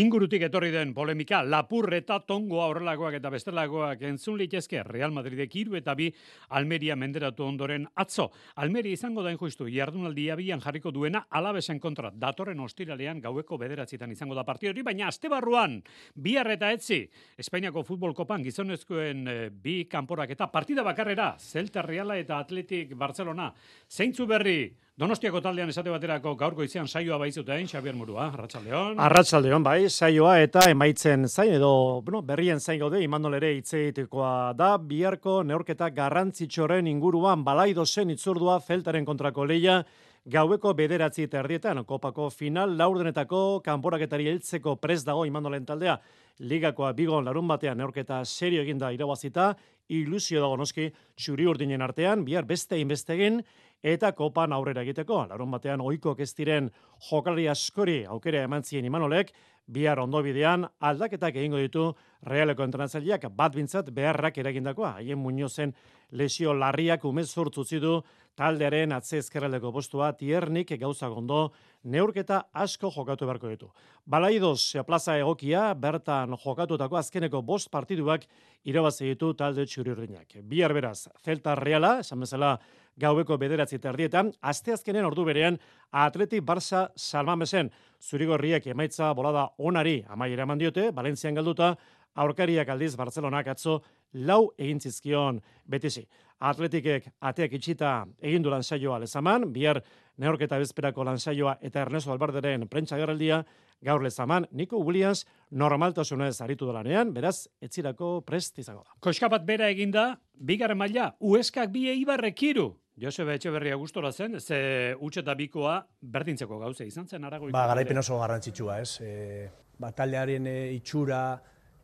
ingurutik 0.00 0.46
etorri 0.48 0.70
den 0.72 0.94
polemika, 0.96 1.42
lapur 1.44 1.92
eta 1.92 2.22
tongo 2.24 2.62
aurrelakoak 2.64 3.18
eta 3.18 3.34
bestelakoak 3.34 4.06
entzun 4.08 4.40
litezke 4.40 4.80
Real 4.88 5.12
Madridek 5.12 5.52
hiru 5.60 5.76
eta 5.76 5.92
bi 5.92 6.08
Almeria 6.56 6.96
menderatu 6.96 7.44
ondoren 7.44 7.84
atzo. 8.00 8.30
Almeria 8.64 8.96
izango 8.96 9.22
da 9.22 9.34
injustu, 9.34 9.68
jardunaldi 9.68 10.30
abian 10.32 10.64
jarriko 10.64 10.88
duena 10.88 11.26
alabesen 11.28 11.84
kontra, 11.84 12.14
datorren 12.16 12.64
ostiralean 12.64 13.20
gaueko 13.20 13.60
bederatzitan 13.60 14.16
izango 14.16 14.40
da 14.40 14.48
partidori, 14.48 14.80
baina 14.80 15.12
aste 15.12 15.28
barruan, 15.28 15.82
bihar 16.16 16.48
eta 16.56 16.72
etzi 16.72 16.93
Espainiako 17.38 17.84
futbol 17.86 18.14
kopan 18.14 18.44
gizonezkoen 18.44 19.26
e, 19.28 19.36
bi 19.50 19.84
kanporak 19.90 20.34
eta 20.36 20.50
partida 20.52 20.84
bakarrera, 20.86 21.34
Celta 21.38 21.82
Reala 21.82 22.18
eta 22.20 22.38
Atletik 22.38 22.94
Barcelona. 22.98 23.50
Zeintzu 23.90 24.26
berri, 24.30 24.58
Donostiako 24.94 25.40
taldean 25.42 25.72
esate 25.72 25.90
baterako 25.90 26.36
gaurko 26.38 26.62
izan 26.62 26.86
saioa 26.86 27.16
baizutein, 27.18 27.66
Xabier 27.66 27.96
Murua, 27.98 28.28
Arratsaldeon. 28.28 29.00
Arratsaldeon 29.02 29.64
bai, 29.66 29.88
saioa 29.90 30.36
eta 30.38 30.68
emaitzen 30.70 31.26
zain 31.26 31.50
edo, 31.56 31.70
bueno, 32.06 32.20
berrien 32.22 32.62
zain 32.62 32.78
gaude 32.78 33.00
Imanol 33.02 33.34
ere 33.40 33.50
hitzeitekoa 33.56 34.52
da 34.54 34.76
biharko 34.78 35.40
neurketa 35.42 35.88
garrantzitsuren 35.96 36.86
inguruan 36.86 37.42
balaido 37.42 37.82
zen 37.84 38.14
itzurdua 38.14 38.60
Celtaren 38.62 39.08
kontrako 39.08 39.48
leia 39.50 39.80
gaueko 40.24 40.72
bederatzi 40.74 41.22
eta 41.22 41.42
kopako 41.86 42.30
final 42.30 42.76
laurdenetako 42.76 43.60
kanporaketari 43.64 44.26
heltzeko 44.28 44.76
pres 44.76 45.04
dago 45.04 45.26
Imanolen 45.26 45.66
taldea 45.66 46.00
ligakoa 46.38 46.92
bigon 46.92 47.24
larun 47.24 47.46
batean 47.48 47.78
neurketa 47.78 48.24
serio 48.24 48.62
eginda 48.62 48.90
irabazita, 48.90 49.54
ilusio 49.88 50.40
dago 50.40 50.56
noski 50.56 50.90
txuri 51.16 51.46
urdinen 51.46 51.82
artean, 51.82 52.24
bihar 52.24 52.44
beste 52.44 52.78
inbestegin, 52.80 53.42
eta 53.82 54.12
kopan 54.12 54.52
aurrera 54.52 54.82
egiteko. 54.82 55.26
Larun 55.28 55.50
batean 55.50 55.80
oiko 55.80 56.16
ez 56.18 56.32
diren 56.34 56.70
jokalari 57.10 57.48
askori 57.48 58.04
aukera 58.04 58.42
eman 58.42 58.64
zien 58.64 58.84
imanolek, 58.84 59.32
bihar 59.66 59.98
ondo 60.00 60.22
bidean 60.22 60.66
aldaketak 60.80 61.36
egingo 61.36 61.58
ditu 61.58 61.92
realeko 62.26 62.64
entrenatzaileak 62.64 63.28
bat 63.30 63.54
bintzat 63.54 63.90
beharrak 63.90 64.38
eragindakoa. 64.38 64.96
Haien 64.98 65.18
muñozen 65.18 65.74
lesio 66.10 66.54
larriak 66.54 67.04
umezurtz 67.04 67.58
utzi 67.58 67.78
du 67.80 68.02
taldearen 68.38 68.92
atze 68.92 69.18
ezkerraldeko 69.22 69.70
postua 69.72 70.12
tiernik 70.18 70.72
gauza 70.80 71.08
gondo 71.08 71.52
neurketa 71.84 72.44
asko 72.52 72.90
jokatu 72.94 73.26
beharko 73.26 73.50
ditu. 73.52 73.70
Balaidoz 74.06 74.84
plaza 74.86 75.16
egokia 75.18 75.72
bertan 75.74 76.36
jokatutako 76.44 76.98
azkeneko 76.98 77.42
bost 77.42 77.70
partiduak 77.70 78.26
irabazi 78.64 79.12
ditu 79.12 79.32
talde 79.34 79.66
txurirrinak. 79.66 80.40
Bihar 80.42 80.74
beraz, 80.74 81.08
Celta 81.24 81.54
Reala, 81.54 81.98
esan 82.00 82.20
bezala 82.20 82.58
gaueko 82.96 83.38
bederatzi 83.38 83.78
eta 83.78 83.90
erdietan, 83.90 84.30
asteazkenen 84.42 85.04
ordu 85.04 85.24
berean 85.26 85.58
Atleti 85.90 86.40
Barça 86.40 86.88
Salmamesen 86.96 87.70
zurigorriak 88.00 88.66
emaitza 88.66 89.12
bolada 89.14 89.48
onari 89.58 90.02
amaiera 90.08 90.46
eman 90.46 90.58
diote, 90.58 90.90
Valentzian 90.94 91.34
galduta, 91.34 91.74
aurkariak 92.14 92.68
aldiz 92.70 92.94
Barcelonak 92.96 93.48
atzo 93.50 93.80
lau 94.14 94.52
egin 94.58 94.80
zizkion 94.80 95.40
betizi. 95.66 96.06
Atletikek 96.44 97.06
ateak 97.24 97.54
itxita 97.56 97.90
egin 98.20 98.42
du 98.44 98.50
lansaioa 98.52 98.98
lezaman, 99.00 99.46
bihar 99.52 99.80
neorketa 100.20 100.58
bezperako 100.60 101.06
lansaioa 101.08 101.56
eta 101.64 101.80
Ernesto 101.86 102.12
Albarderen 102.12 102.66
prentsa 102.68 102.98
gerraldia, 103.00 103.40
gaur 103.84 104.04
lezaman, 104.04 104.46
Nico 104.52 104.78
Williams 104.84 105.24
normaltasunez 105.50 106.34
aritu 106.44 106.68
dolanean, 106.68 107.14
beraz, 107.16 107.46
etzirako 107.64 108.18
prest 108.26 108.60
izango 108.60 108.84
da. 108.84 108.96
Koska 109.00 109.30
bat 109.32 109.44
bera 109.48 109.70
eginda, 109.72 110.10
bigarren 110.34 110.78
maila, 110.80 111.14
ueskak 111.20 111.72
bi 111.72 111.88
eibarrekiru. 111.94 112.70
Josebe 113.00 113.34
Etxeberria 113.34 113.74
gustora 113.80 114.12
zen, 114.12 114.38
ze 114.38 114.94
utxe 115.00 115.24
eta 115.24 115.34
bikoa 115.34 115.80
berdintzeko 116.00 116.60
gauze 116.60 116.86
izan 116.86 117.08
zen 117.08 117.24
arago. 117.24 117.48
Ba, 117.50 117.66
garaipen 117.72 117.98
oso 117.98 118.20
garrantzitsua, 118.20 118.78
ez? 118.84 119.00
E, 119.00 119.48
ba, 119.80 119.90
taldearen 119.96 120.46
e, 120.46 120.58
itxura 120.76 121.24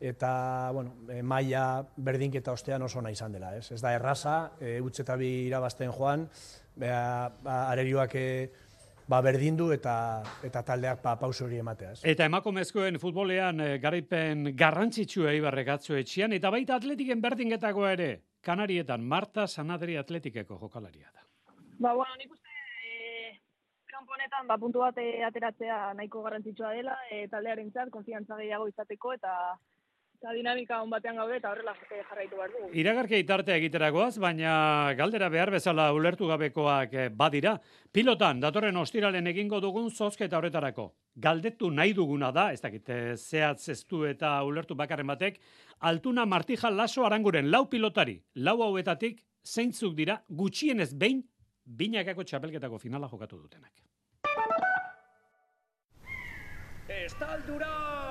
eta, 0.01 0.71
bueno, 0.73 0.95
e, 1.13 1.23
maila 1.23 1.85
berdinketa 1.97 2.53
ostean 2.57 2.83
oso 2.83 3.03
nahi 3.05 3.13
izan 3.13 3.37
dela, 3.37 3.53
ez? 3.57 3.71
Ez 3.73 3.81
da 3.85 3.93
erraza, 3.95 4.53
e, 4.61 4.81
utxe 4.81 5.05
eta 5.05 5.17
bi 5.21 5.29
irabazten 5.47 5.93
joan, 5.93 6.27
ba, 6.81 7.61
arerioak 7.69 8.17
e, 8.17 8.27
ba, 9.11 9.21
berdindu 9.25 9.71
eta 9.75 9.95
eta 10.47 10.63
taldeak 10.67 11.03
pa, 11.03 11.15
ba, 11.15 11.21
pausu 11.27 11.45
hori 11.47 11.61
ematea. 11.61 11.93
Ez? 11.97 12.01
Eta 12.15 12.27
emakumezkoen 12.31 12.99
futbolean 13.03 13.61
e, 13.61 13.71
garaipen 13.83 14.53
garrantzitsua 14.57 15.35
eibarrek 15.35 15.75
atzo 15.77 15.99
etxian, 15.99 16.33
eta 16.37 16.53
baita 16.55 16.79
atletiken 16.81 17.21
berdingetako 17.21 17.87
ere, 17.91 18.11
Kanarietan, 18.41 19.03
Marta 19.05 19.45
Sanadri 19.47 19.99
Atletikeko 20.01 20.57
jokalaria 20.63 21.11
da. 21.13 21.27
Ba, 21.81 21.93
bueno, 21.93 22.15
nik 22.17 22.33
uste 22.33 22.55
e, 22.89 23.35
kanponetan 23.91 24.49
ba, 24.49 24.57
puntu 24.61 24.81
bat 24.85 24.97
eh, 25.03 25.21
ateratzea 25.27 25.93
nahiko 25.99 26.23
garrantzitsua 26.25 26.73
dela, 26.79 26.97
e, 27.11 27.27
taldearen 27.29 27.69
txat, 27.75 27.93
konfiantza 27.93 28.39
gehiago 28.41 28.69
izateko, 28.71 29.13
eta 29.19 29.35
eta 30.21 30.35
dinamika 30.37 30.83
on 30.85 30.91
batean 30.93 31.17
gaude 31.17 31.39
eta 31.39 31.49
horrela 31.49 31.73
jarraitu 31.89 32.37
behar 32.37 32.51
dugu. 32.53 32.67
Iragarke 32.77 33.19
itartea 33.23 33.57
egiteragoaz, 33.57 34.19
baina 34.21 34.93
galdera 34.99 35.31
behar 35.33 35.51
bezala 35.55 35.87
ulertu 35.97 36.29
gabekoak 36.29 36.93
badira. 37.17 37.55
Pilotan, 37.91 38.41
datorren 38.41 38.77
ostiralen 38.77 39.27
egingo 39.33 39.63
dugun 39.65 39.89
zozketa 39.91 40.37
horretarako. 40.37 40.91
Galdetu 41.17 41.71
nahi 41.73 41.95
duguna 41.97 42.31
da, 42.37 42.51
ez 42.53 42.61
dakit, 42.61 42.93
zehatz 43.17 43.71
ez 43.71 43.85
eta 44.11 44.43
ulertu 44.45 44.75
bakarren 44.75 45.07
batek, 45.07 45.41
Altuna 45.81 46.27
Martija 46.27 46.71
Laso 46.71 47.07
Aranguren 47.07 47.51
lau 47.51 47.65
pilotari, 47.71 48.21
lau 48.35 48.61
hauetatik 48.63 49.25
zeintzuk 49.43 49.97
dira 49.97 50.23
gutxienez 50.29 50.93
behin 50.93 51.25
binakako 51.65 52.25
txapelketako 52.25 52.79
finala 52.79 53.09
jokatu 53.09 53.41
dutenak. 53.41 53.73
Estaldura! 56.89 58.10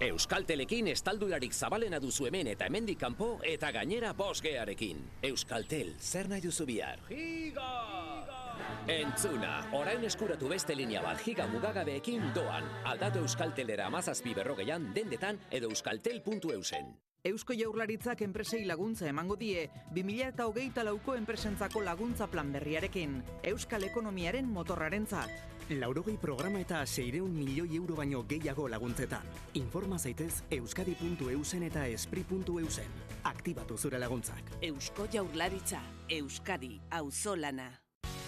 Euskaltelekin 0.00 0.90
estaldurarik 0.92 1.54
zabalena 1.56 2.00
duzu 2.02 2.26
hemen 2.28 2.50
eta 2.52 2.68
hemendik 2.68 2.98
kanpo 3.00 3.38
eta 3.42 3.72
gainera 3.72 4.12
bosgearekin. 4.14 5.00
Euskaltel, 5.30 5.94
zer 6.00 6.28
nahi 6.28 6.44
duzu 6.44 6.68
bihar? 6.68 7.00
Giga! 7.08 8.45
Entzuna, 8.86 9.66
orain 9.74 10.04
eskuratu 10.06 10.46
beste 10.46 10.74
linea 10.78 11.00
bat 11.02 11.18
giga 11.18 11.48
mugagabeekin 11.50 12.28
doan. 12.34 12.64
Aldatu 12.86 13.18
Euskaltelera 13.24 13.88
amazazpi 13.90 14.34
berrogeian 14.34 14.92
dendetan 14.94 15.40
edo 15.50 15.72
euskaltel.eusen. 15.74 16.92
Eusko 17.26 17.56
Jaurlaritzak 17.58 18.20
enpresei 18.22 18.60
laguntza 18.64 19.08
emango 19.10 19.34
die 19.34 19.64
2000 19.96 20.28
eta 20.28 20.46
hogeita 20.46 20.84
lauko 20.86 21.16
enpresentzako 21.18 21.82
laguntza 21.82 22.28
plan 22.30 22.52
berriarekin, 22.54 23.16
Euskal 23.42 23.88
Ekonomiaren 23.88 24.46
motorrarentzat. 24.46 25.32
Laurogei 25.80 26.14
programa 26.22 26.60
eta 26.62 26.84
seireun 26.86 27.32
milioi 27.34 27.74
euro 27.80 27.96
baino 27.98 28.22
gehiago 28.22 28.68
laguntzetan. 28.68 29.26
Informa 29.54 29.98
zaitez 29.98 30.44
euskadi.eusen 30.60 31.66
eta 31.66 31.88
espri.eusen. 31.88 32.94
Aktibatu 33.24 33.76
zure 33.76 33.98
laguntzak. 33.98 34.54
Eusko 34.62 35.08
Jaurlaritza, 35.10 35.82
Euskadi, 36.20 36.78
auzolana. 36.90 37.85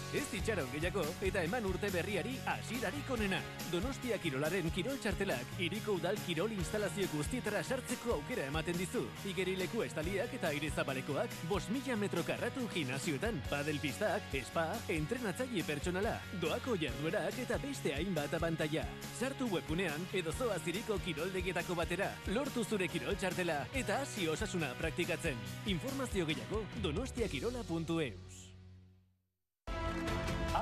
Ez 0.08 0.24
ditxaron 0.32 0.70
gehiago 0.72 1.02
eta 1.20 1.42
eman 1.44 1.66
urte 1.68 1.90
berriari 1.92 2.30
hasirarik 2.48 3.10
onena. 3.12 3.42
Donostia 3.68 4.16
Kirolaren 4.22 4.70
kirol 4.72 4.96
txartelak 5.04 5.58
iriko 5.60 5.98
udal 5.98 6.16
kirol 6.24 6.54
instalazio 6.54 7.10
guztietara 7.12 7.60
sartzeko 7.62 8.14
aukera 8.14 8.46
ematen 8.48 8.78
dizu. 8.80 9.02
Igerileku 9.28 9.82
estaliak 9.84 10.32
eta 10.38 10.48
aire 10.48 10.70
zabalekoak, 10.70 11.36
bos 11.50 11.66
mila 11.74 11.98
metro 12.00 12.24
karratu 12.24 12.64
gimnazioetan, 12.72 13.42
padel 13.50 13.82
pistak, 13.84 14.32
spa, 14.48 14.64
entrenatzaile 14.96 15.66
pertsonala, 15.68 16.16
doako 16.40 16.78
jarduerak 16.80 17.44
eta 17.44 17.60
beste 17.60 17.92
hainbat 17.92 18.32
abantaia. 18.40 18.86
Sartu 19.20 19.50
webgunean 19.52 20.08
edo 20.16 20.32
zoa 20.32 20.56
ziriko 20.64 20.96
kiroldegietako 21.04 21.76
batera, 21.76 22.14
lortu 22.32 22.64
zure 22.64 22.88
kirol 22.88 23.20
txartela 23.20 23.60
eta 23.76 24.00
hasi 24.06 24.24
osasuna 24.28 24.72
praktikatzen. 24.80 25.36
Informazio 25.76 26.24
gehiago 26.32 26.64
donostiakirola.eus. 26.80 28.27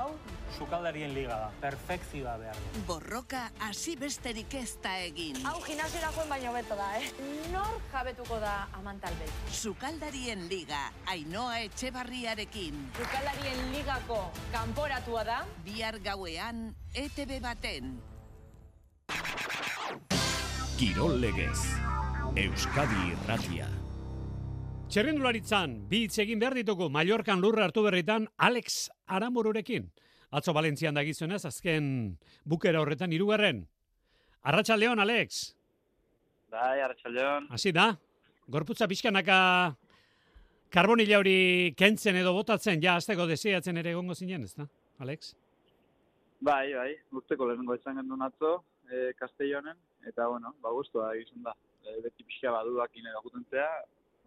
Hau, 0.07 0.15
sukaldarien 0.55 1.11
liga 1.11 1.35
da. 1.35 1.47
Perfekzioa 1.59 2.37
behar 2.39 2.55
du. 2.55 2.81
Borroka 2.87 3.41
hasi 3.65 3.97
besterik 3.99 4.53
ez 4.55 4.77
da 4.83 4.93
egin. 5.03 5.39
Hau 5.45 5.59
gimnasiora 5.65 6.11
joen 6.15 6.29
baino 6.31 6.53
beto 6.55 6.77
da, 6.79 6.87
eh? 6.99 7.09
Nor 7.51 7.81
jabetuko 7.91 8.39
da 8.39 8.53
amantalbet? 8.79 9.33
Sukaldarien 9.51 10.47
liga, 10.47 10.85
Ainhoa 11.11 11.59
Etxebarriarekin. 11.65 12.85
Sukaldarien 12.99 13.65
ligako 13.73 14.21
kanporatua 14.53 15.25
da. 15.27 15.41
Bihar 15.65 15.99
gauean, 16.05 16.69
ETV 16.95 17.41
baten. 17.43 17.97
Kirol 20.77 21.19
legez. 21.19 21.59
Euskadi 22.37 23.11
Irratia. 23.11 23.67
Txerrendularitzan, 24.87 25.73
bi 25.91 26.05
hitz 26.05 26.15
egin 26.23 26.39
behar 26.39 26.53
ditugu 26.55 26.85
Mallorcan 26.87 27.41
lurra 27.43 27.65
hartu 27.67 27.81
berritan 27.83 28.23
Alex 28.39 28.85
Aramururekin. 29.11 29.89
Atzo 30.31 30.53
Valentzian 30.55 30.95
da 30.95 31.03
gizunez, 31.03 31.41
azken 31.49 31.89
bukera 32.47 32.79
horretan 32.79 33.11
irugarren. 33.11 33.65
Arratxaldeon, 34.47 35.01
Alex. 35.03 35.41
Bai, 36.53 36.79
arratxaldeon. 36.85 37.49
Hasi 37.51 37.73
da, 37.75 37.89
gorputza 38.47 38.87
pixkanaka 38.87 39.41
karbonila 40.71 41.19
hori 41.19 41.35
kentzen 41.75 42.21
edo 42.23 42.31
botatzen, 42.39 42.79
ja, 42.79 42.95
azteko 42.95 43.27
desiatzen 43.27 43.83
ere 43.83 43.91
egongo 43.91 44.15
zinen, 44.15 44.47
ez 44.47 44.55
da, 44.55 44.69
Alex? 45.03 45.33
Bai, 46.39 46.71
bai, 46.79 46.93
urteko 47.11 47.51
lehenengo 47.51 47.75
izan 47.75 47.99
gendun 47.99 48.23
atzo, 48.23 48.55
e, 48.87 49.11
Castellonen, 49.19 49.75
eta, 50.07 50.31
bueno, 50.31 50.55
ba, 50.63 50.71
egizun 51.11 51.43
da. 51.43 51.59
E, 51.83 51.99
beti 52.07 52.23
pixka 52.23 52.55
baduak 52.55 52.95
inera 52.95 53.19
jutentzea, 53.27 53.67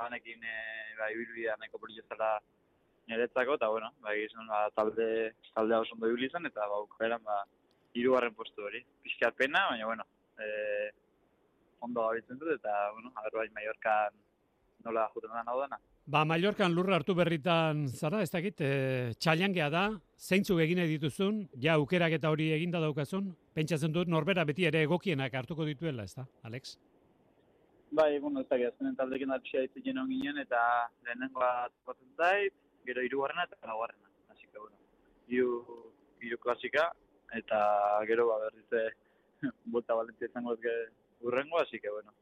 banekin 0.01 0.43
e, 0.45 0.57
ba, 0.99 1.11
ibilbidea 1.15 1.57
nahiko 1.61 1.81
polio 1.83 2.05
zela 2.09 2.39
niretzako, 3.11 3.57
eta, 3.59 3.69
bueno, 3.75 3.91
ba, 4.05 4.15
egizun 4.15 4.49
ba, 4.51 4.65
talde, 4.77 5.35
talde 5.55 5.77
oso 5.77 5.97
ondo 5.97 6.11
ibili 6.11 6.31
zen, 6.31 6.47
eta, 6.51 6.69
ba, 6.71 6.81
ukaeran, 6.87 7.23
ba, 7.27 7.43
irugarren 7.99 8.35
postu 8.35 8.67
hori. 8.67 8.83
Pixka 9.05 9.33
pena, 9.37 9.67
baina, 9.71 9.87
bueno, 9.87 10.07
e, 10.39 10.91
ondo 11.81 12.09
gabitzen 12.09 12.39
dut, 12.39 12.53
eta, 12.59 12.75
bueno, 12.97 13.13
aber 13.17 13.41
bai, 13.41 13.49
Mallorcan 13.57 14.21
nola 14.85 15.09
juten 15.15 15.33
da 15.35 15.43
naudana. 15.45 15.81
Ba, 16.11 16.25
Mallorcan 16.27 16.73
lurra 16.75 16.97
hartu 16.99 17.15
berritan 17.15 17.87
zara, 17.89 18.23
ez 18.23 18.31
dakit, 18.33 18.61
e, 18.61 18.71
txailangea 19.21 19.69
da, 19.71 19.85
zeintzuk 20.19 20.63
egine 20.65 20.87
dituzun, 20.91 21.45
ja 21.63 21.77
aukerak 21.79 22.17
eta 22.19 22.33
hori 22.33 22.51
eginda 22.57 22.81
daukazun, 22.83 23.31
pentsatzen 23.55 23.93
dut 23.95 24.09
norbera 24.09 24.45
beti 24.49 24.67
ere 24.71 24.83
egokienak 24.87 25.35
hartuko 25.35 25.67
dituela, 25.69 26.09
ez 26.09 26.17
da, 26.17 26.27
Alex? 26.49 26.77
Bai, 27.91 28.19
bueno, 28.21 28.41
ez 28.41 28.49
dakit, 28.49 28.69
azkenen 28.71 28.95
taldekin 28.97 29.33
arpsia 29.35 29.65
ditzen 29.65 29.99
ginen, 30.09 30.39
eta 30.39 30.61
lehenengoa 31.07 31.69
tokatzen 31.73 32.13
zait, 32.17 32.55
gero 32.87 33.03
hirugarrena 33.03 33.49
eta 33.49 33.67
laugarrena. 33.67 34.09
Así 34.31 34.47
que, 34.47 34.59
bueno, 34.59 34.77
hiru, 35.27 35.91
hiru 36.23 36.39
klasika, 36.39 36.93
eta 37.35 37.59
gero 38.07 38.29
ba 38.29 38.39
berriz 38.45 38.93
buelta 39.65 39.95
valentzia 40.01 40.31
izango 40.31 40.55
ezke 40.55 40.77
urrengo, 41.21 41.59
así 41.59 41.81
que, 41.81 41.91
bueno, 41.91 42.15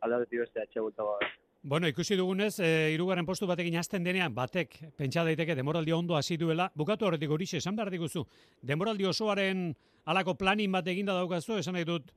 alde 0.00 0.26
beste 0.30 0.62
atxe 0.62 0.80
buelta 0.80 1.02
ba. 1.02 1.18
Bueno, 1.62 1.86
ikusi 1.86 2.16
dugunez, 2.16 2.58
e, 2.58 2.90
irugarren 2.90 3.26
postu 3.26 3.46
batekin 3.46 3.76
hasten 3.78 4.02
denean, 4.02 4.34
batek 4.34 4.80
pentsa 4.98 5.22
daiteke 5.22 5.54
demoraldi 5.54 5.92
ondo 5.92 6.16
hasi 6.16 6.36
duela, 6.36 6.72
bukatu 6.74 7.06
horretik 7.06 7.30
horixe, 7.30 7.60
esan 7.60 7.76
behar 7.76 7.90
diguzu, 7.92 8.24
demoraldi 8.62 9.06
osoaren 9.06 9.68
alako 10.10 10.34
planin 10.34 10.72
bat 10.72 10.88
eginda 10.90 11.14
daukazu, 11.14 11.60
esan 11.60 11.78
nahi 11.78 11.86
dut, 11.86 12.10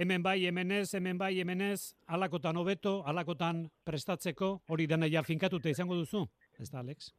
hemen 0.00 0.22
bai, 0.22 0.38
hemen 0.48 0.70
ez, 0.72 0.94
hemen 0.96 1.18
bai, 1.20 1.34
hemen 1.42 1.60
alakotan 2.08 2.56
hobeto, 2.56 3.02
alakotan 3.06 3.66
prestatzeko, 3.84 4.48
hori 4.72 4.86
dena 4.88 5.08
ja 5.12 5.22
finkatuta 5.22 5.68
izango 5.68 5.98
duzu, 5.98 6.24
ez 6.58 6.70
da, 6.70 6.80
Alex? 6.80 7.10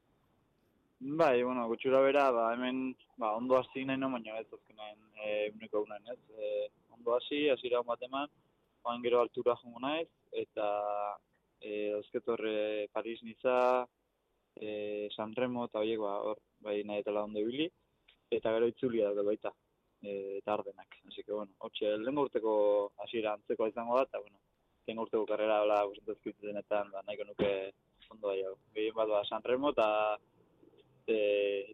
Bai, 1.02 1.44
bueno, 1.44 1.68
gutxura 1.70 2.02
bera, 2.02 2.32
ba, 2.34 2.48
hemen 2.56 2.96
ba, 3.22 3.36
ondo 3.38 3.58
hasi 3.60 3.86
nahi 3.86 4.02
no, 4.02 4.10
baina 4.10 4.40
ez 4.40 4.48
azkenean 4.48 4.98
e, 5.26 5.52
uniko 5.54 5.84
unen, 5.86 6.10
ez? 6.14 6.20
E, 6.38 6.70
ondo 6.98 7.16
hasi, 7.18 7.48
hasi 7.54 7.70
bat 7.86 8.02
eman, 8.10 8.30
oan 8.84 9.02
gero 9.06 9.22
altura 9.22 9.56
jongo 9.62 9.80
naiz, 9.80 10.10
eta 10.32 10.68
e, 11.62 11.90
Eusketorre 11.98 12.88
Paris 12.94 13.22
Niza, 13.22 13.86
e, 14.56 15.10
San 15.16 15.36
Remo 15.36 15.66
eta 15.70 15.80
horiek 15.80 16.00
ba, 16.02 16.18
hor, 16.30 16.42
bai 16.62 16.82
nahi 16.84 17.06
eta 17.06 17.14
ondo 17.24 17.40
ibili, 17.40 17.70
eta 18.32 18.54
gero 18.58 18.70
itzulia 18.74 19.14
da 19.14 19.26
baita, 19.26 19.54
eta 20.02 20.54
ardenak. 20.54 20.98
Así 21.08 21.24
que, 21.24 21.32
bueno, 21.32 21.52
hotxe, 21.60 21.98
lehen 21.98 22.18
urteko 22.18 22.54
hasiera 23.04 23.34
antzeko 23.34 23.68
izango 23.68 23.98
da, 23.98 24.04
eta, 24.10 24.20
bueno, 24.20 24.40
lehen 24.88 25.00
urteko 25.00 25.26
karrera 25.30 25.62
hola 25.62 25.84
guztentazko 25.86 26.34
denetan, 26.42 26.92
da 26.92 27.04
nahiko 27.06 27.28
nuke 27.30 27.52
ondo 28.12 28.32
da 28.32 28.38
jau. 28.40 28.56
Gehien 28.76 28.96
bat 28.96 29.10
ba, 29.10 29.22
San 29.26 29.44
Remo 29.44 29.72
eta 29.72 29.88
e, 31.08 31.20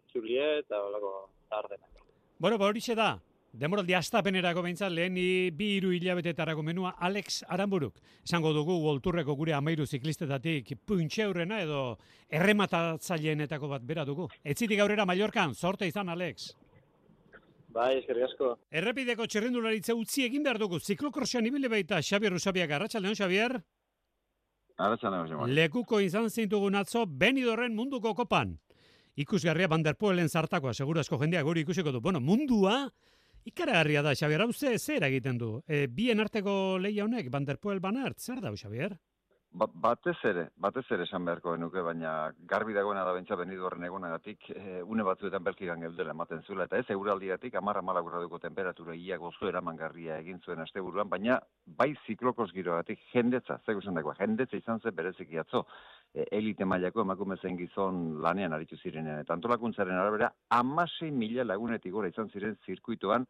itzulie 0.02 0.58
eta 0.60 0.82
holako 0.84 1.14
ardenak. 1.50 2.04
Bueno, 2.38 2.58
ba 2.58 2.68
hori 2.68 2.82
da, 2.94 3.16
Demoraldi 3.58 3.94
astapenerako 3.96 4.60
behintzat, 4.62 4.92
lehen 4.92 5.14
bi 5.56 5.68
hiru 5.78 5.90
hilabetetarako 5.96 6.62
menua 6.62 6.92
Alex 7.00 7.40
Aramburuk. 7.48 7.96
Esango 8.22 8.52
dugu 8.52 8.76
Golturreko 8.82 9.34
gure 9.34 9.54
amairu 9.56 9.86
ziklistetatik 9.86 10.74
puntxe 10.86 11.24
aurrena 11.24 11.62
edo 11.64 11.96
errematatzaileenetako 12.28 13.70
bat 13.72 13.82
bera 13.88 14.04
dugu. 14.04 14.28
Etzitik 14.44 14.78
aurrera 14.84 15.06
Mallorcan, 15.08 15.54
sorte 15.54 15.88
izan 15.88 16.12
Alex. 16.12 16.52
Bai, 17.78 17.92
eskerrik 18.00 18.26
asko. 18.26 18.54
Errepideko 18.74 19.26
txerrendularitza 19.30 19.94
utzi 19.94 20.24
egin 20.26 20.42
behar 20.42 20.58
dugu. 20.58 20.80
Ziklokrosian 20.82 21.46
ibile 21.46 21.70
baita 21.70 22.00
Xabier 22.02 22.34
Usabiak, 22.34 22.72
Arratxaldeon 22.74 23.14
Xabier? 23.14 23.54
Arratxaldeon 24.82 25.28
Xabier. 25.30 25.52
Lekuko 25.60 26.00
izan 26.02 26.26
zintugun 26.30 26.78
atzo, 26.80 27.04
Benidorren 27.06 27.76
munduko 27.76 28.16
kopan. 28.18 28.56
Ikusgarria 29.18 29.70
Van 29.70 29.86
der 29.86 29.94
Poelen 29.98 30.28
zartakoa, 30.28 30.74
segurasko 30.74 31.20
jendeak 31.22 31.46
hori 31.46 31.62
ikusiko 31.66 31.94
du. 31.94 32.00
Bueno, 32.02 32.20
mundua, 32.20 32.80
Ikaragarria 33.46 34.02
da, 34.02 34.16
Xabier, 34.18 34.42
hau 34.42 34.52
ze, 34.52 34.74
zer 34.78 35.06
egiten 35.06 35.38
du? 35.38 35.52
E, 35.66 35.86
bien 35.86 36.18
arteko 36.20 36.78
lehia 36.82 37.06
honek, 37.06 37.30
Van 37.30 37.46
der 37.46 37.62
Poel 37.62 37.78
banart, 37.80 38.18
zer 38.18 38.42
da, 38.42 38.50
Xabier? 38.58 38.98
Ba, 39.58 39.66
batez 39.82 40.14
ere, 40.28 40.42
batez 40.62 40.84
ere 40.94 41.02
esan 41.08 41.24
beharko 41.26 41.50
genuke, 41.56 41.82
baina 41.82 42.10
garbi 42.50 42.74
dagoena 42.76 43.00
da 43.06 43.14
bentsa 43.16 43.34
benidu 43.40 43.64
horren 43.66 43.86
egonagatik, 43.88 44.44
e, 44.54 44.82
une 44.94 45.02
batzuetan 45.08 45.42
belkigan 45.48 45.82
geldela 45.82 46.14
ematen 46.14 46.44
zuela, 46.46 46.68
eta 46.68 46.78
ez 46.78 46.94
euraldiatik 46.94 47.56
amarra 47.58 47.82
malaguradoko 47.88 48.38
temperatura 48.44 48.94
ia 48.94 49.18
gozo 49.18 49.48
eramangarria 49.50 50.20
egin 50.22 50.38
zuen 50.46 50.62
asteburuan, 50.62 51.10
baina 51.10 51.40
bai 51.82 51.88
ziklokos 52.06 52.52
giroagatik 52.54 53.02
jendetza, 53.10 53.58
zego 53.66 53.82
esan 53.82 53.98
dagoa, 53.98 54.14
jendetza 54.20 54.60
izan 54.62 54.78
ze 54.78 54.94
bereziki 54.94 55.42
atzo, 55.42 55.64
e, 56.14 56.28
elite 56.38 56.64
mailako 56.64 57.02
emakume 57.08 57.40
zen 57.42 57.58
gizon 57.58 58.20
lanean 58.22 58.54
aritu 58.54 58.78
zirenean, 58.78 59.24
eta 59.26 59.34
antolakuntzaren 59.34 59.98
arabera, 59.98 60.30
amasei 60.62 61.10
mila 61.10 61.50
lagunetik 61.50 61.98
gora 61.98 62.14
izan 62.14 62.30
ziren 62.30 62.54
zirkuitoan, 62.62 63.26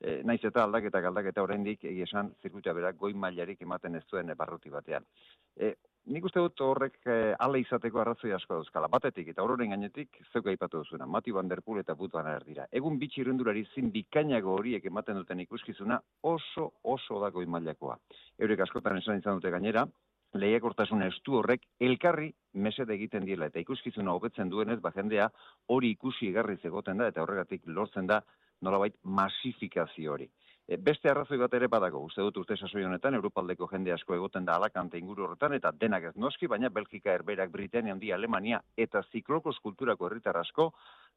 e, 0.00 0.20
naiz 0.28 0.40
eta 0.44 0.64
aldaketak 0.64 1.08
aldaketa 1.08 1.44
oraindik 1.44 1.84
egia 1.88 2.08
esan 2.08 2.34
zirkuitua 2.42 2.76
berak 2.76 3.00
goi 3.00 3.12
mailarik 3.14 3.60
ematen 3.64 3.96
ez 3.96 4.04
duen 4.12 4.32
barruti 4.36 4.72
batean. 4.72 5.08
E, 5.56 5.74
nik 6.14 6.24
uste 6.24 6.42
dut 6.42 6.60
horrek 6.64 6.98
e, 7.06 7.16
ale 7.38 7.60
izateko 7.62 8.00
arrazoi 8.00 8.32
asko 8.36 8.60
dauzkala. 8.60 8.88
Batetik 8.88 9.32
eta 9.32 9.42
horren 9.42 9.74
gainetik 9.74 10.20
zeuka 10.32 10.50
aipatu 10.50 10.82
duzuna, 10.82 11.06
Mati 11.06 11.32
Van 11.32 11.48
Der 11.48 11.62
Poel 11.62 11.80
eta 11.80 11.94
But 11.94 12.12
Van 12.12 12.30
dira. 12.46 12.66
Egun 12.72 12.98
bitxi 12.98 13.22
irundulari 13.24 13.64
zin 13.74 13.90
bikainago 13.90 14.54
horiek 14.58 14.84
ematen 14.84 15.16
duten 15.16 15.40
ikuskizuna 15.40 16.00
oso 16.22 16.72
oso 16.82 17.20
da 17.20 17.30
goi 17.30 17.46
mailakoa. 17.46 17.98
Eurek 18.38 18.60
askotan 18.60 18.98
esan 18.98 19.18
izan 19.18 19.40
dute 19.40 19.50
gainera, 19.50 19.86
lehiakortasun 20.34 21.02
estu 21.02 21.38
horrek 21.40 21.64
elkarri 21.80 22.30
mesede 22.54 22.94
egiten 22.94 23.24
diela 23.26 23.48
eta 23.50 23.60
ikuskizuna 23.62 24.12
hobetzen 24.14 24.50
duenez 24.50 24.78
ba 24.80 24.92
jendea 24.94 25.28
hori 25.74 25.90
ikusi 25.96 26.28
egarri 26.30 26.56
zegoten 26.62 26.98
da 26.98 27.08
eta 27.10 27.22
horregatik 27.22 27.66
lortzen 27.66 28.06
da 28.06 28.20
nolabait 28.62 28.94
masifikazio 29.02 30.12
hori. 30.12 30.28
E, 30.70 30.76
beste 30.78 31.10
arrazoi 31.10 31.34
bat 31.40 31.54
ere 31.58 31.66
badago, 31.66 31.98
uste 32.06 32.22
dut 32.22 32.36
urte 32.44 32.54
sasoi 32.54 32.84
honetan, 32.86 33.16
Europaldeko 33.18 33.66
jende 33.72 33.90
asko 33.90 34.14
egoten 34.14 34.44
da 34.46 34.54
alakante 34.54 35.00
inguru 35.00 35.24
horretan, 35.24 35.56
eta 35.56 35.72
denak 35.74 36.04
ez 36.12 36.14
noski, 36.14 36.46
baina 36.46 36.70
Belgika, 36.70 37.10
Herberak, 37.10 37.50
Britania, 37.50 37.96
Handi, 37.96 38.12
Alemania, 38.14 38.60
eta 38.78 39.02
ziklokos 39.10 39.56
kulturako 39.64 40.06
herritar 40.06 40.38
asko, 40.38 40.68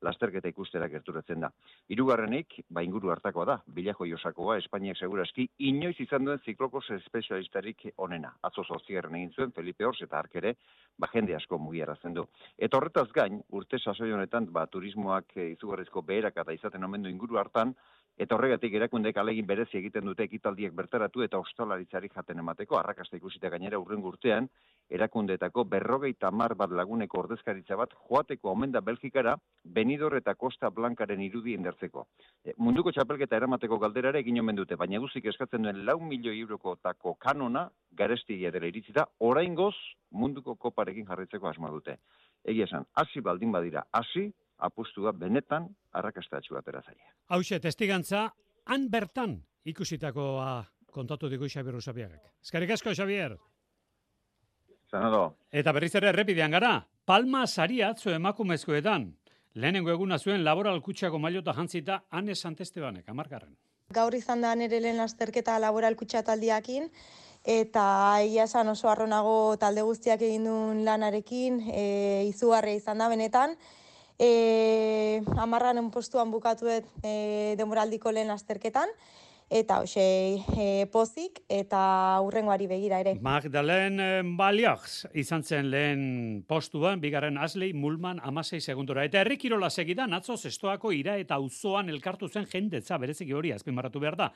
lasterketa 0.02 0.50
ikustera 0.50 0.90
gerturatzen 0.90 1.46
da. 1.46 1.52
Hirugarrenik, 1.94 2.58
ba 2.74 2.82
inguru 2.82 3.14
hartakoa 3.14 3.46
da, 3.52 3.60
bilajo 3.78 4.10
josakoa, 4.10 4.58
Espainiak 4.64 4.98
seguraski, 4.98 5.46
inoiz 5.70 6.00
izan 6.02 6.26
duen 6.26 6.42
ziklokos 6.42 6.88
espezialistarik 6.98 7.92
onena. 8.02 8.34
Atzo 8.42 8.66
zortzigarren 8.66 9.22
egin 9.22 9.36
zuen, 9.38 9.54
Felipe 9.54 9.86
Ors 9.86 10.02
eta 10.02 10.18
Arkere, 10.18 10.58
ba 10.98 11.14
jende 11.14 11.38
asko 11.38 11.62
mugiarazten 11.62 12.18
du. 12.18 12.26
Eta 12.58 12.82
horretaz 12.82 13.12
gain, 13.14 13.44
urte 13.54 13.78
sasoi 13.78 14.10
honetan, 14.18 14.50
ba 14.50 14.66
turismoak 14.66 15.38
e, 15.38 15.52
izugarrizko 15.54 16.02
beherak 16.02 16.42
eta 16.42 16.58
izaten 16.58 16.90
omendu 16.90 17.14
inguru 17.14 17.38
hartan, 17.38 17.78
Eta 18.14 18.36
horregatik 18.36 18.76
erakundek 18.78 19.18
alegin 19.18 19.46
berezi 19.50 19.80
egiten 19.80 20.06
dute 20.06 20.24
ekitaldiak 20.28 20.74
bertaratu 20.78 21.24
eta 21.26 21.40
ostalaritzari 21.42 22.12
jaten 22.14 22.44
emateko, 22.44 22.78
arrakasta 22.78 23.18
ikusita 23.18 23.50
gainera 23.50 23.80
urren 23.82 24.04
urtean, 24.06 24.50
erakundeetako 24.94 25.64
berrogeita 25.72 26.30
mar 26.32 26.54
bat 26.56 26.70
laguneko 26.70 27.24
ordezkaritza 27.24 27.76
bat 27.80 27.96
joateko 28.08 28.52
omen 28.52 28.72
da 28.72 28.82
Belgikara, 28.82 29.34
Benidor 29.64 30.18
eta 30.20 30.36
Costa 30.36 30.70
Blancaren 30.70 31.24
irudi 31.26 31.56
indertzeko. 31.58 32.06
E, 32.46 32.54
munduko 32.58 32.94
txapelketa 32.94 33.40
eramateko 33.40 33.80
galderare 33.82 34.22
egin 34.22 34.40
omen 34.44 34.62
dute, 34.62 34.78
baina 34.78 35.02
guzik 35.02 35.26
eskatzen 35.34 35.66
duen 35.66 35.82
lau 35.86 35.98
milio 36.00 36.36
euroko 36.44 36.76
tako 36.84 37.16
kanona, 37.16 37.66
garestigia 37.92 38.52
dela 38.52 38.70
iritsi 38.70 38.94
da, 38.94 39.08
orain 39.20 39.58
munduko 40.12 40.56
koparekin 40.56 41.06
jarritzeko 41.06 41.48
asma 41.48 41.70
dute. 41.70 41.98
Egia 42.46 42.66
esan, 42.66 42.86
hasi 42.94 43.22
baldin 43.22 43.52
badira, 43.52 43.86
hasi, 43.92 44.30
apustua 44.64 45.12
benetan 45.12 45.68
arrakastatxu 45.92 46.58
atera 46.58 46.82
zaia. 46.82 47.12
Hauxe, 47.30 47.60
testigantza, 47.60 48.28
han 48.66 48.90
bertan 48.90 49.38
ikusitakoa 49.66 50.64
kontatu 50.94 51.30
digu 51.30 51.50
Xabier 51.50 51.76
Usabiagak. 51.76 52.22
Eskerrik 52.44 52.76
asko, 52.78 52.94
Xabier. 52.96 53.38
Zanado. 54.92 55.24
Eta 55.52 55.74
berriz 55.74 55.94
ere 55.98 56.12
errepidean 56.14 56.54
gara, 56.54 56.74
palma 57.06 57.48
saria 57.48 57.90
atzo 57.90 58.14
emakumezkoetan. 58.14 59.10
Lehenengo 59.56 59.92
eguna 59.94 60.18
zuen 60.20 60.44
laboral 60.46 60.82
kutsako 60.82 61.20
mailota 61.20 61.54
jantzita 61.54 62.04
Ane 62.10 62.36
Santestebanek, 62.36 63.10
amargarren. 63.10 63.56
Gaur 63.94 64.16
izan 64.18 64.42
da 64.42 64.56
nire 64.56 64.80
lehen 64.82 64.98
lasterketa 64.98 65.60
laboral 65.62 65.96
kutsa 65.96 66.24
taldiakin, 66.26 66.88
eta 67.44 67.84
ia 68.26 68.48
esan 68.48 68.72
oso 68.72 68.90
arronago 68.90 69.56
talde 69.62 69.84
guztiak 69.86 70.22
egin 70.22 70.48
duen 70.50 70.84
lanarekin, 70.86 71.60
e, 71.70 71.84
izugarria 72.30 72.80
izan 72.82 73.04
da 73.04 73.10
benetan, 73.12 73.58
e, 74.20 75.22
amarran 75.38 75.92
postuan 75.92 76.32
bukatu 76.32 76.70
dut 76.70 76.88
e, 77.04 77.56
demoraldiko 77.60 78.12
lehen 78.12 78.32
azterketan, 78.32 78.90
eta 79.54 79.82
hoxe 79.84 80.04
e, 80.58 80.86
pozik 80.90 81.42
eta 81.52 81.82
urrengoari 82.26 82.66
begira 82.68 83.00
ere. 83.04 83.14
Magdalen 83.22 84.00
Baliax 84.38 85.04
izan 85.14 85.44
zen 85.44 85.70
lehen 85.70 86.06
postuan, 86.50 87.02
bigarren 87.04 87.38
Asley 87.38 87.74
Mulman 87.74 88.22
amasei 88.24 88.62
segundora. 88.62 89.06
Eta 89.06 89.22
herrikirola 89.22 89.70
segidan, 89.70 90.14
atzo 90.18 90.38
zestoako 90.38 90.92
ira 90.96 91.18
eta 91.22 91.38
auzoan 91.38 91.90
elkartu 91.94 92.30
zen 92.30 92.48
jendetza, 92.50 92.98
bereziki 92.98 93.34
hori 93.34 93.54
azpimarratu 93.54 94.02
behar 94.02 94.18
da. 94.18 94.32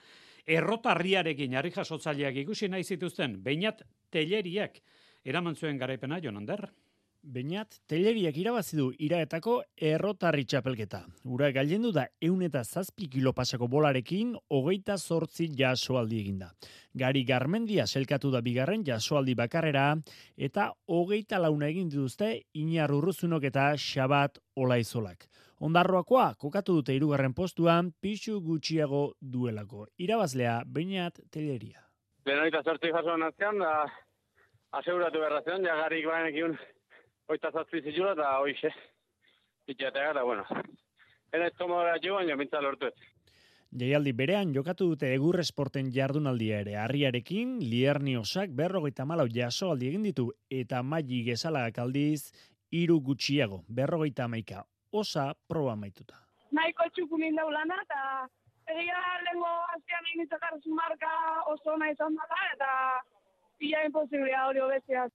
Errotarriarekin 0.46 1.58
jarri 1.58 1.74
jasotzaileak 1.76 2.44
ikusi 2.44 2.70
nahi 2.70 2.84
zituzten, 2.84 3.40
bainat 3.44 3.82
teleriak 4.14 4.82
eraman 5.28 5.56
zuen 5.56 5.80
garaipena, 5.82 6.22
Jonander? 6.24 6.70
Beinat, 7.28 7.74
teleriak 7.92 8.38
irabazi 8.40 8.78
du 8.80 8.86
iraetako 9.04 9.58
errotarri 9.84 10.46
txapelketa. 10.48 11.02
Ura 11.28 11.50
gailendu 11.52 11.90
da 11.92 12.06
eun 12.24 12.46
eta 12.46 12.62
zazpi 12.64 13.10
kilo 13.12 13.34
pasako 13.36 13.68
bolarekin, 13.68 14.30
hogeita 14.56 14.96
zortzi 14.96 15.50
jasoaldi 15.60 16.22
eginda. 16.22 16.48
Gari 16.96 17.26
garmendia 17.28 17.84
selkatu 17.86 18.32
da 18.32 18.40
bigarren 18.46 18.86
jasoaldi 18.88 19.36
bakarrera, 19.36 19.90
eta 20.38 20.70
hogeita 20.88 21.42
launa 21.44 21.68
egin 21.68 21.90
dituzte 21.92 22.30
inar 22.62 22.96
urruzunok 22.96 23.50
eta 23.52 23.68
xabat 23.76 24.40
olaizolak. 24.56 25.28
Ondarroakoa, 25.60 26.30
kokatu 26.40 26.78
dute 26.80 26.96
irugarren 26.96 27.36
postuan, 27.36 27.92
pixu 28.00 28.40
gutxiago 28.40 29.04
duelako. 29.20 29.90
Irabazlea, 30.00 30.62
beinat, 30.64 31.20
teleria. 31.30 31.84
Benoita 32.24 32.64
zortzi 32.64 32.96
jaso 32.96 33.20
nazkean, 33.20 33.60
da, 33.60 33.84
aseguratu 34.80 35.28
berrazion, 35.28 35.68
ja 35.68 35.76
garik 35.84 36.08
baenekin 36.08 36.56
Oita 37.28 37.52
zazpi 37.52 37.82
zizula 37.82 38.14
eta 38.16 38.38
hoize. 38.40 38.72
Itxatea 39.68 40.12
gara, 40.12 40.24
bueno. 40.24 40.46
Ena 41.34 41.48
ez 41.50 41.56
tomora 41.60 41.98
jo, 42.04 42.16
baina 42.16 42.36
mintza 42.40 42.62
lortu 42.64 42.88
Jaialdi 43.78 44.14
berean 44.16 44.54
jokatu 44.56 44.86
dute 44.94 45.10
egur 45.14 45.40
esporten 45.42 45.90
jardunaldia 45.92 46.62
ere. 46.64 46.78
Arriarekin, 46.80 47.58
lierni 47.60 48.16
osak 48.16 48.54
berrogeita 48.56 49.06
malau 49.06 49.28
jaso 49.28 49.72
aldi 49.72 49.90
egin 49.90 50.08
ditu 50.08 50.30
eta 50.50 50.80
maili 50.84 51.20
gezalagak 51.26 51.82
aldiz 51.84 52.32
iru 52.72 53.02
gutxiago, 53.02 53.64
berrogeita 53.68 54.24
amaika. 54.24 54.64
Osa 54.92 55.34
proba 55.50 55.76
maituta. 55.76 56.16
Naiko 56.56 56.88
txukumin 56.96 57.36
daulana 57.36 57.76
eta 57.84 58.02
egia 58.72 59.04
lengo 59.28 59.52
aztean 59.76 60.08
egin 60.14 60.74
marka 60.74 61.12
oso 61.52 61.76
nahi 61.78 61.96
zandala 61.96 62.40
eta 62.54 62.72
ia 63.60 63.84
imposiblia 63.84 64.48
hori 64.48 64.62
obesiaz. 64.62 65.12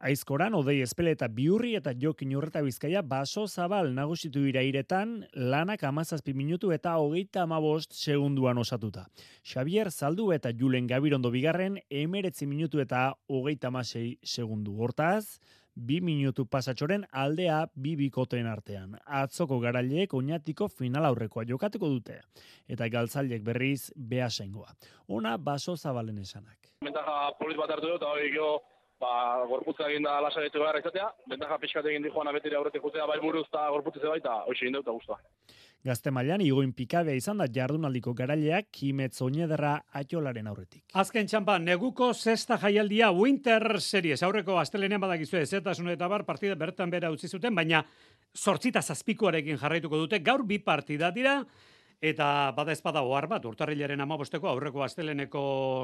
Aizkoran, 0.00 0.54
odei 0.56 0.78
espele 0.80 1.12
eta 1.12 1.26
biurri 1.28 1.74
eta 1.76 1.92
jokin 1.92 2.30
urreta 2.38 2.62
bizkaia 2.64 3.02
baso 3.04 3.42
zabal 3.46 3.90
nagusitu 3.92 4.46
irairetan 4.48 5.10
lanak 5.52 5.84
amazazpi 5.84 6.32
minutu 6.32 6.70
eta 6.72 6.94
hogeita 6.96 7.42
amabost 7.42 7.92
segunduan 7.92 8.56
osatuta. 8.62 9.04
Xavier 9.44 9.90
Zaldu 9.90 10.30
eta 10.32 10.54
Julen 10.56 10.86
Gabirondo 10.88 11.30
bigarren 11.30 11.76
emeretzi 11.90 12.48
minutu 12.48 12.80
eta 12.80 13.10
hogeita 13.28 13.68
amasei 13.68 14.16
segundu. 14.24 14.78
Hortaz, 14.80 15.36
bi 15.76 16.00
minutu 16.00 16.46
pasatxoren 16.48 17.04
aldea 17.12 17.66
bi 17.74 17.92
bikoten 18.00 18.48
artean. 18.48 18.96
Atzoko 19.04 19.60
garaileek 19.60 20.14
oinatiko 20.16 20.68
final 20.68 21.04
aurrekoa 21.12 21.44
jokatuko 21.44 21.92
dute. 21.92 22.22
Eta 22.66 22.88
galtzaliek 22.88 23.44
berriz 23.44 23.92
behasengoa. 23.96 24.72
Ona 25.08 25.36
baso 25.36 25.76
zabalen 25.76 26.24
esanak. 26.24 26.72
Mentaja 26.80 27.34
polit 27.38 27.60
bat 27.60 27.76
hartu 27.76 27.92
dut, 27.92 28.02
hori 28.02 28.32
ba, 29.00 29.46
gorputza 29.48 29.88
egin 29.88 30.04
da 30.04 30.18
lasaitu 30.22 30.60
behar 30.60 30.78
izatea, 30.80 31.08
bentaja 31.30 31.58
pixkat 31.62 31.88
egin 31.90 32.04
di 32.04 32.12
joan 32.12 32.28
abetire 32.28 32.58
aurretik 32.58 32.84
jutea 32.84 33.06
bai 33.08 33.18
buruz 33.22 33.46
eta 33.48 33.66
gorputze 33.72 34.06
bai, 34.06 34.18
eta 34.20 34.36
hoxe 34.44 34.66
egin 34.66 34.76
dut 34.78 34.90
guztua. 34.92 35.18
Gazte 35.84 36.12
mailan 36.12 36.42
igoin 36.44 36.74
pikabea 36.76 37.16
izan 37.16 37.40
da 37.40 37.46
jardunaldiko 37.48 38.12
garaileak 38.12 38.68
kimetz 38.76 39.22
oinederra 39.24 39.78
atxolaren 39.96 40.50
aurretik. 40.50 40.82
Azken 40.92 41.30
txampa, 41.30 41.56
neguko 41.58 42.10
zesta 42.12 42.58
jaialdia 42.60 43.08
Winter 43.16 43.80
Series, 43.80 44.20
aurreko 44.22 44.58
astelenean 44.60 45.00
badakizu 45.00 45.40
ez, 45.40 45.48
eta 45.56 45.72
eta 45.72 46.08
bar 46.08 46.26
partida 46.28 46.54
bertan 46.54 46.90
bera 46.90 47.10
utzi 47.10 47.28
zuten, 47.28 47.54
baina 47.54 47.82
sortzita 48.34 48.82
zazpikoarekin 48.82 49.56
jarraituko 49.58 49.96
dute, 49.96 50.20
gaur 50.20 50.44
bi 50.44 50.58
partida 50.58 51.10
dira, 51.10 51.40
Eta 52.00 52.52
bada 52.56 52.72
ezpada 52.72 53.02
ohar 53.04 53.26
bat, 53.28 53.44
urtarrilaren 53.44 54.00
amabosteko 54.00 54.48
aurreko 54.48 54.80
asteleneko 54.86 55.42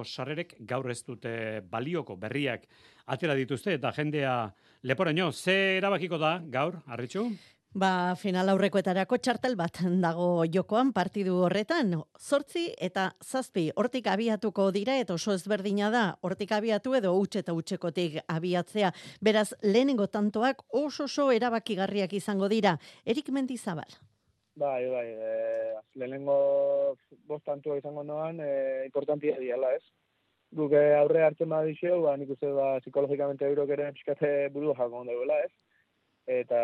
sarrerek 0.09 0.55
gaur 0.71 0.89
ez 0.91 1.03
dute 1.05 1.61
balioko 1.69 2.17
berriak 2.17 2.65
atera 3.13 3.35
dituzte 3.37 3.75
eta 3.77 3.93
jendea 3.93 4.37
leporaino, 4.83 5.31
ze 5.33 5.77
erabakiko 5.77 6.17
da 6.17 6.39
gaur, 6.49 6.81
arritxu? 6.87 7.27
Ba, 7.77 8.15
final 8.17 8.49
aurrekoetarako 8.49 9.19
txartel 9.21 9.59
bat 9.61 9.83
dago 10.01 10.47
jokoan 10.49 10.95
partidu 10.97 11.37
horretan. 11.45 11.93
Zortzi 12.17 12.71
eta 12.81 13.11
zazpi, 13.21 13.67
hortik 13.77 14.09
abiatuko 14.09 14.71
dira 14.73 14.97
eta 14.97 15.13
oso 15.21 15.37
ezberdina 15.37 15.93
da, 15.93 16.07
hortik 16.23 16.57
abiatu 16.57 16.97
edo 16.97 17.13
utxe 17.21 17.45
eta 17.45 17.53
utxekotik 17.53 18.23
abiatzea. 18.25 18.95
Beraz, 19.21 19.51
lehenengo 19.61 20.09
tantoak 20.09 20.65
oso 20.73 21.05
oso 21.05 21.31
erabakigarriak 21.31 22.17
izango 22.17 22.49
dira. 22.49 22.79
Erik 23.05 23.29
Mendizabal. 23.29 24.01
Bai, 24.57 24.89
bai, 24.89 25.09
e, 25.13 25.75
lehenengo 26.01 26.97
bostantua 27.29 27.77
izango 27.77 28.03
noan, 28.03 28.41
e, 28.41 28.87
importantia 28.87 29.37
diala, 29.37 29.75
ez? 29.77 29.83
Guk 30.57 30.73
e, 30.73 30.95
aurre 30.97 31.27
hartzen 31.27 31.53
bada 31.53 31.69
dixeu, 31.69 31.99
ba, 32.07 32.15
nik 32.17 32.33
uste, 32.33 32.49
ba, 32.57 32.79
psikologikamente 32.81 33.45
eurok 33.45 33.75
ere 33.77 33.91
pixkate 33.93 34.49
buru 34.55 34.73
jako 34.73 35.03
ondo 35.03 35.13
ez? 35.37 35.53
Eta, 36.27 36.57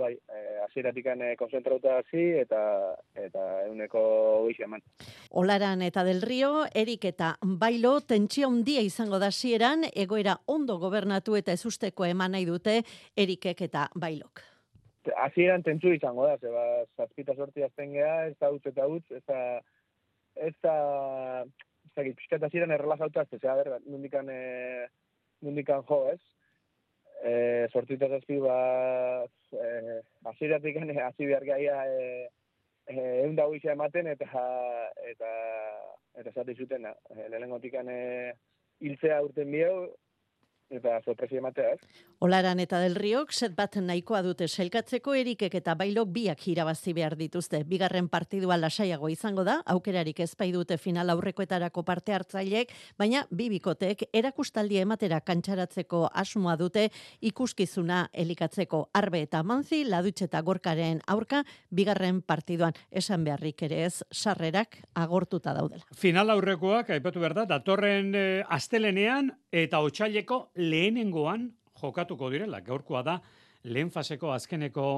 bai, 0.00 0.16
aziratik 0.64 1.06
e, 1.06 1.36
konzentrauta 1.36 1.98
hasi 1.98 2.24
eta 2.40 2.96
eta 3.14 3.66
euneko 3.66 4.00
goixe 4.46 4.64
eman. 4.64 4.80
Olaran 5.30 5.82
eta 5.82 6.04
del 6.04 6.22
Rio, 6.22 6.64
Erik 6.74 7.04
eta 7.04 7.36
Bailo, 7.42 8.00
tentsio 8.00 8.48
handia 8.48 8.80
izango 8.80 9.18
da 9.18 9.30
zieran, 9.30 9.84
egoera 9.94 10.40
ondo 10.46 10.78
gobernatu 10.78 11.36
eta 11.36 11.52
ezusteko 11.52 12.06
eman 12.06 12.32
nahi 12.32 12.46
dute 12.46 12.82
Erikek 13.14 13.60
eta 13.68 13.90
Bailok 13.94 14.57
hasieran 15.16 15.62
tentsu 15.62 15.92
izango 15.94 16.26
da, 16.26 16.36
zeba, 16.38 16.64
zazpita 16.96 17.34
sorti 17.34 17.62
azten 17.62 17.92
geha, 17.96 18.28
ez 18.30 18.36
da 18.40 18.50
utz 18.54 18.64
eta 18.70 18.86
utz, 18.86 19.04
ez 19.10 19.22
da, 19.26 19.42
ez 20.36 20.54
da, 20.64 20.74
ez 21.86 21.92
da, 21.94 22.06
pixkat 22.08 22.48
hasieran 22.48 22.74
errelazauta, 22.74 23.26
ez 23.30 23.40
da, 23.42 23.54
ber, 23.60 23.72
nundikan, 23.86 24.28
e, 24.30 24.88
mundikan 25.44 25.84
jo, 25.88 26.00
ez? 26.12 26.20
E, 27.26 27.32
sortito 27.72 28.08
zazpi, 28.08 28.38
ba, 28.42 28.58
e, 29.52 30.00
aziratik 30.32 30.76
hasi 30.78 31.26
behar 31.26 31.44
gaia 31.44 31.78
e, 31.86 32.28
egun 32.88 33.36
dago 33.36 33.56
ematen, 33.72 34.06
eta 34.06 34.26
eta 35.12 35.32
eta 36.18 36.30
zati 36.34 36.54
zuten, 36.54 36.86
e, 36.86 37.28
lehenengotik 37.28 37.74
hiltzea 38.80 39.22
urten 39.22 39.50
bihau, 39.50 39.88
eta 40.70 40.98
sorpresi 41.04 41.38
ematea, 41.38 41.72
ez? 41.74 41.80
Olaran 42.24 42.60
eta 42.60 42.80
del 42.82 42.96
Riok 42.98 43.32
set 43.32 43.54
bat 43.56 43.76
nahikoa 43.80 44.20
dute 44.26 44.48
selkatzeko 44.48 45.14
erikek 45.14 45.54
eta 45.60 45.74
bailok 45.78 46.10
biak 46.12 46.44
irabazi 46.50 46.92
behar 46.92 47.16
dituzte. 47.16 47.62
Bigarren 47.64 48.08
partidua 48.08 48.58
lasaiago 48.58 49.08
izango 49.08 49.44
da, 49.44 49.60
aukerarik 49.66 50.20
ez 50.20 50.34
dute 50.52 50.78
final 50.78 51.10
aurrekoetarako 51.10 51.82
parte 51.82 52.12
hartzaileek, 52.12 52.72
baina 52.98 53.26
bibikotek 53.30 54.08
erakustaldia 54.12 54.82
ematera 54.82 55.20
kantxaratzeko 55.20 56.08
asmoa 56.12 56.56
dute 56.56 56.88
ikuskizuna 57.20 58.08
elikatzeko 58.12 58.88
arbe 58.94 59.22
eta 59.22 59.42
manzi 59.42 59.84
ladutxe 59.84 60.24
eta 60.24 60.42
gorkaren 60.42 61.00
aurka 61.06 61.44
bigarren 61.70 62.20
partiduan 62.22 62.72
esan 62.90 63.24
beharrik 63.24 63.62
ere 63.62 63.84
ez 63.84 64.02
sarrerak 64.10 64.82
agortuta 64.94 65.54
daudela. 65.54 65.84
Final 65.94 66.30
aurrekoak, 66.30 66.90
aipatu 66.90 67.20
behar 67.20 67.34
da, 67.34 67.44
datorren 67.44 68.14
e, 68.14 68.26
astelenean 68.48 69.32
eta 69.52 69.80
otxaileko 69.80 70.50
lehenengoan 70.58 71.48
jokatuko 71.80 72.30
direla. 72.34 72.60
Gaurkoa 72.60 73.02
da 73.06 73.18
lehen 73.64 73.90
faseko 73.90 74.32
azkeneko 74.34 74.88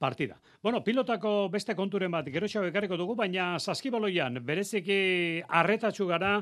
partida. 0.00 0.40
Bueno, 0.62 0.80
pilotako 0.82 1.50
beste 1.52 1.76
konturen 1.76 2.10
bat 2.10 2.26
gero 2.32 2.48
ekarriko 2.64 2.96
dugu, 2.96 3.14
baina 3.14 3.58
saskibaloian 3.58 4.40
bereziki 4.44 5.42
arretatxu 5.60 6.06
gara 6.08 6.32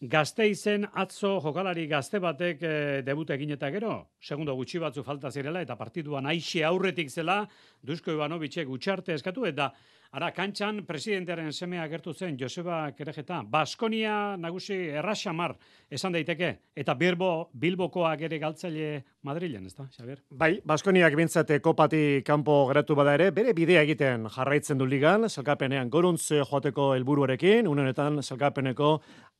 gazte 0.00 0.46
izen 0.52 0.84
atzo 0.92 1.38
jokalari 1.40 1.86
gazte 1.88 2.20
batek 2.20 2.62
e, 2.62 2.74
debut 3.02 3.30
egin 3.32 3.56
eta 3.56 3.70
gero, 3.72 3.94
segundo 4.20 4.54
gutxi 4.54 4.78
batzu 4.78 5.02
falta 5.02 5.30
zirela 5.30 5.62
eta 5.64 5.78
partiduan 5.80 6.26
aixe 6.26 6.62
aurretik 6.64 7.08
zela, 7.10 7.46
Dusko 7.82 8.12
Ivanovicek 8.12 8.68
gutxarte 8.68 9.16
eskatu 9.16 9.46
eta 9.48 9.72
Ara, 10.16 10.30
kantxan 10.32 10.78
presidentearen 10.88 11.50
semea 11.52 11.82
agertu 11.84 12.14
zen 12.14 12.38
Joseba 12.40 12.78
Kerejeta, 12.96 13.42
Baskonia 13.52 14.36
nagusi 14.40 14.76
erraxamar 14.96 15.52
esan 15.92 16.14
daiteke, 16.16 16.48
eta 16.72 16.94
Bilbo, 16.96 17.50
Bilbokoak 17.52 18.22
ere 18.24 18.38
galtzaile 18.40 19.02
Madrilen, 19.28 19.66
ez 19.66 19.74
da, 19.76 19.84
Xabier? 19.92 20.22
Bai, 20.30 20.54
Baskoniak 20.64 21.16
bintzate 21.18 21.58
kopati 21.60 22.22
kanpo 22.24 22.62
geratu 22.70 22.96
bada 22.96 23.05
ere, 23.14 23.30
bere 23.30 23.52
bidea 23.54 23.84
egiten 23.86 24.26
jarraitzen 24.34 24.78
du 24.80 24.86
ligan, 24.88 25.28
zelkapenean 25.28 25.90
goruntz 25.92 26.32
joateko 26.32 26.88
helburuarekin, 26.96 27.68
unenetan 27.70 28.22
zelkapeneko 28.22 28.90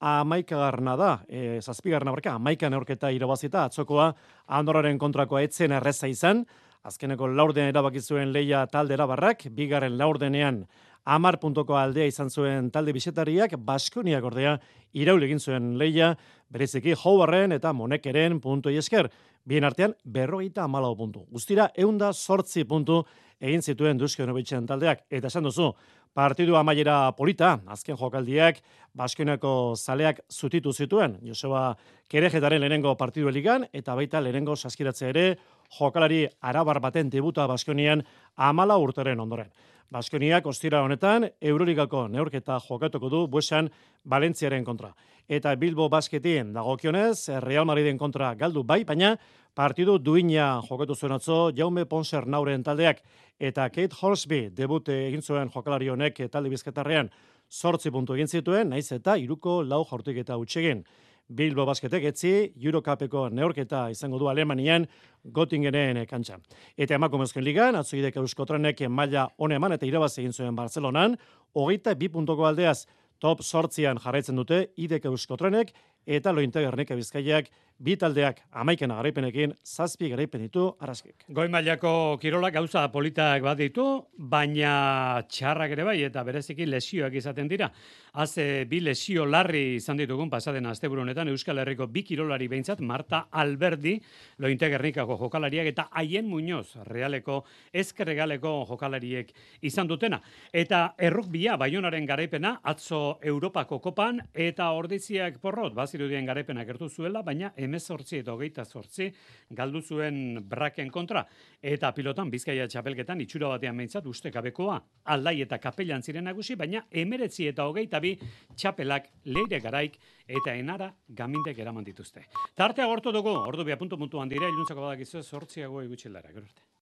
amaikagarna 0.01 0.97
da, 0.97 1.11
e, 1.29 1.59
zazpigarna 1.61 2.15
barka, 2.15 2.37
amaikan 2.37 2.75
aurketa 2.79 3.11
irabazita, 3.11 3.65
atzokoa 3.65 4.13
Andorraren 4.47 4.99
kontrakoa 4.99 5.43
etzen 5.43 5.73
erreza 5.73 6.07
izan, 6.07 6.47
Azkeneko 6.87 7.27
laurden 7.27 7.67
erabaki 7.67 7.99
zuen 7.99 8.31
leia 8.31 8.61
talde 8.71 8.95
erabarrak, 8.95 9.49
bigarren 9.51 9.97
laurdenean 9.99 10.61
amar 11.07 11.39
puntoko 11.39 11.77
aldea 11.79 12.11
izan 12.11 12.31
zuen 12.31 12.71
talde 12.75 12.93
bisetariak, 12.95 13.55
Baskoniak 13.63 14.25
ordea 14.27 14.57
iraul 14.99 15.23
egin 15.23 15.41
zuen 15.41 15.75
leia, 15.79 16.15
bereziki 16.51 16.97
Howaren 16.99 17.55
eta 17.57 17.73
Monekeren 17.73 18.41
puntu 18.43 18.71
esker. 18.71 19.09
Bien 19.47 19.63
artean, 19.63 19.93
berrogeita 20.03 20.65
amalau 20.65 20.97
puntu. 20.99 21.21
Guztira, 21.31 21.69
eunda 21.79 22.09
sortzi 22.13 22.65
puntu 22.67 23.05
egin 23.39 23.63
zituen 23.63 23.97
duzke 23.97 24.27
taldeak. 24.67 25.05
Eta 25.09 25.29
esan 25.29 25.45
duzu, 25.45 25.73
partidu 26.13 26.57
amaiera 26.57 27.13
polita, 27.17 27.61
azken 27.67 27.97
jokaldiak, 27.97 28.61
Baskoneko 28.93 29.75
zaleak 29.77 30.21
zutitu 30.33 30.73
zituen. 30.73 31.19
Joseba 31.23 31.77
Kerejetaren 32.09 32.61
lehenengo 32.61 32.97
partidu 32.97 33.29
eligan, 33.29 33.67
eta 33.73 33.95
baita 33.95 34.21
lehenengo 34.21 34.57
saskiratze 34.57 35.09
ere, 35.11 35.39
jokalari 35.79 36.27
arabar 36.41 36.81
baten 36.81 37.11
debuta 37.11 37.47
Baskonian 37.47 38.03
amala 38.37 38.77
urteren 38.79 39.21
ondoren. 39.21 39.51
Baskoniak 39.91 40.47
ostira 40.47 40.81
honetan 40.83 41.29
Euroligako 41.41 42.09
neurketa 42.09 42.59
jokatuko 42.61 43.09
du 43.09 43.27
buesan 43.29 43.71
Valentziaren 44.05 44.65
kontra. 44.65 44.93
Eta 45.29 45.55
Bilbo 45.57 45.89
Basketien 45.89 46.53
dagokionez 46.55 47.29
Real 47.43 47.65
Madriden 47.67 47.99
kontra 47.99 48.35
galdu 48.35 48.63
bai, 48.63 48.85
baina 48.85 49.17
partidu 49.55 49.99
duina 49.99 50.61
jokatu 50.69 50.95
zuen 50.95 51.13
atzo 51.13 51.51
Jaume 51.55 51.85
Ponser 51.87 52.27
Nauren 52.27 52.63
taldeak 52.63 53.03
eta 53.39 53.69
Kate 53.71 53.95
Horsby 54.01 54.49
debute 54.51 55.07
egin 55.07 55.23
zuen 55.23 55.51
jokalari 55.55 55.89
honek 55.89 56.21
talde 56.31 56.51
bizketarrean 56.51 57.11
sortzi 57.51 57.91
puntu 57.91 58.15
egin 58.15 58.29
zituen, 58.29 58.71
naiz 58.71 58.91
eta 58.93 59.17
iruko 59.17 59.63
lau 59.63 59.85
jortik 59.85 60.19
eta 60.19 60.37
utxegin. 60.37 60.85
Bilbo 61.29 61.65
basketek 61.67 62.05
etzi, 62.13 62.33
Eurocupeko 62.63 63.29
neorketa 63.35 63.89
izango 63.91 64.19
du 64.19 64.29
Alemanian, 64.31 64.87
Gotingenen 65.25 65.99
kantxa. 66.07 66.39
Eta 66.79 66.95
emakumezken 66.95 67.43
ligan, 67.43 67.75
atzoidek 67.75 68.21
euskotrenek 68.23 68.85
maila 68.89 69.27
hone 69.39 69.59
eman 69.59 69.75
eta 69.75 69.87
irabaz 69.87 70.13
egin 70.21 70.33
zuen 70.33 70.55
Barcelonan, 70.55 71.17
hogeita 71.55 71.97
bi 71.99 72.09
puntoko 72.09 72.47
aldeaz 72.47 72.87
top 73.19 73.43
sortzian 73.43 73.99
jarraitzen 73.99 74.37
dute, 74.37 74.69
idek 74.77 75.09
euskotrenek, 75.11 75.73
eta 76.07 76.33
lointegernek 76.33 76.95
bizkaiak 76.95 77.51
bi 77.79 77.97
taldeak 78.01 78.39
amaikena 78.57 78.97
garaipenekin 78.97 79.53
zazpi 79.65 80.09
garaipen 80.09 80.41
ditu 80.47 80.65
arazkik. 80.81 81.27
Goi 81.29 81.49
mailako 81.53 82.17
kirolak 82.21 82.55
gauza 82.55 82.87
politak 82.93 83.43
bat 83.45 83.59
ditu, 83.59 83.85
baina 84.17 85.23
txarrak 85.29 85.75
ere 85.77 85.85
bai 85.85 85.97
eta 86.07 86.23
bereziki 86.25 86.67
lesioak 86.67 87.15
izaten 87.21 87.49
dira. 87.49 87.69
Haze 88.17 88.65
bi 88.65 88.81
lesio 88.81 89.27
larri 89.29 89.77
izan 89.77 90.01
ditugun 90.01 90.31
pasaden 90.33 90.67
asteburu 90.71 91.03
honetan 91.03 91.29
Euskal 91.29 91.61
Herriko 91.61 91.87
bi 91.93 92.03
kirolari 92.03 92.49
behintzat 92.49 92.81
Marta 92.81 93.27
Alberdi 93.31 93.99
lointegernikako 94.39 95.19
jokalariak 95.21 95.69
eta 95.69 95.89
haien 95.93 96.25
Muñoz 96.31 96.79
realeko 96.89 97.43
ezkerregaleko 97.75 98.55
jokalariek 98.71 99.35
izan 99.61 99.87
dutena. 99.87 100.23
Eta 100.53 100.95
errukbia 100.97 101.59
baionaren 101.61 102.09
garaipena 102.09 102.57
atzo 102.65 103.19
Europako 103.21 103.83
kopan 103.85 104.23
eta 104.33 104.71
ordiziak 104.73 105.39
porrot 105.43 105.77
bazirudien 105.77 106.25
garaipena 106.25 106.65
gertu 106.65 106.89
zuela, 106.89 107.21
baina 107.23 107.53
emezortzi 107.67 108.21
eta 108.23 108.35
hogeita 108.35 108.65
zortzi 108.65 109.11
galdu 109.59 109.83
zuen 109.83 110.41
braken 110.49 110.91
kontra. 110.91 111.25
Eta 111.61 111.93
pilotan 111.95 112.31
bizkaia 112.33 112.69
txapelketan 112.71 113.21
itxura 113.25 113.51
batean 113.55 113.77
behintzat 113.77 114.07
uste 114.07 114.33
gabekoa 114.35 114.79
aldai 115.15 115.41
eta 115.45 115.59
kapellan 115.63 116.03
ziren 116.03 116.27
nagusi, 116.31 116.57
baina 116.57 116.87
emeretzi 116.91 117.49
eta 117.51 117.67
hogeita 117.69 118.01
bi 118.01 118.15
txapelak 118.55 119.11
leire 119.25 119.61
garaik 119.61 119.99
eta 120.27 120.55
enara 120.55 120.93
gamindek 121.09 121.59
eraman 121.59 121.85
dituzte. 121.85 122.27
Tarte 122.55 122.83
agortu 122.83 123.13
dugu, 123.15 123.35
ordu 123.47 123.65
bia 123.65 123.77
puntu 123.77 123.99
puntuan 123.99 124.29
dira, 124.29 124.49
iluntzako 124.49 124.89
badakizu, 124.89 125.23
zortziago 125.23 125.83
egutxelara, 125.87 126.33
gerorte. 126.33 126.66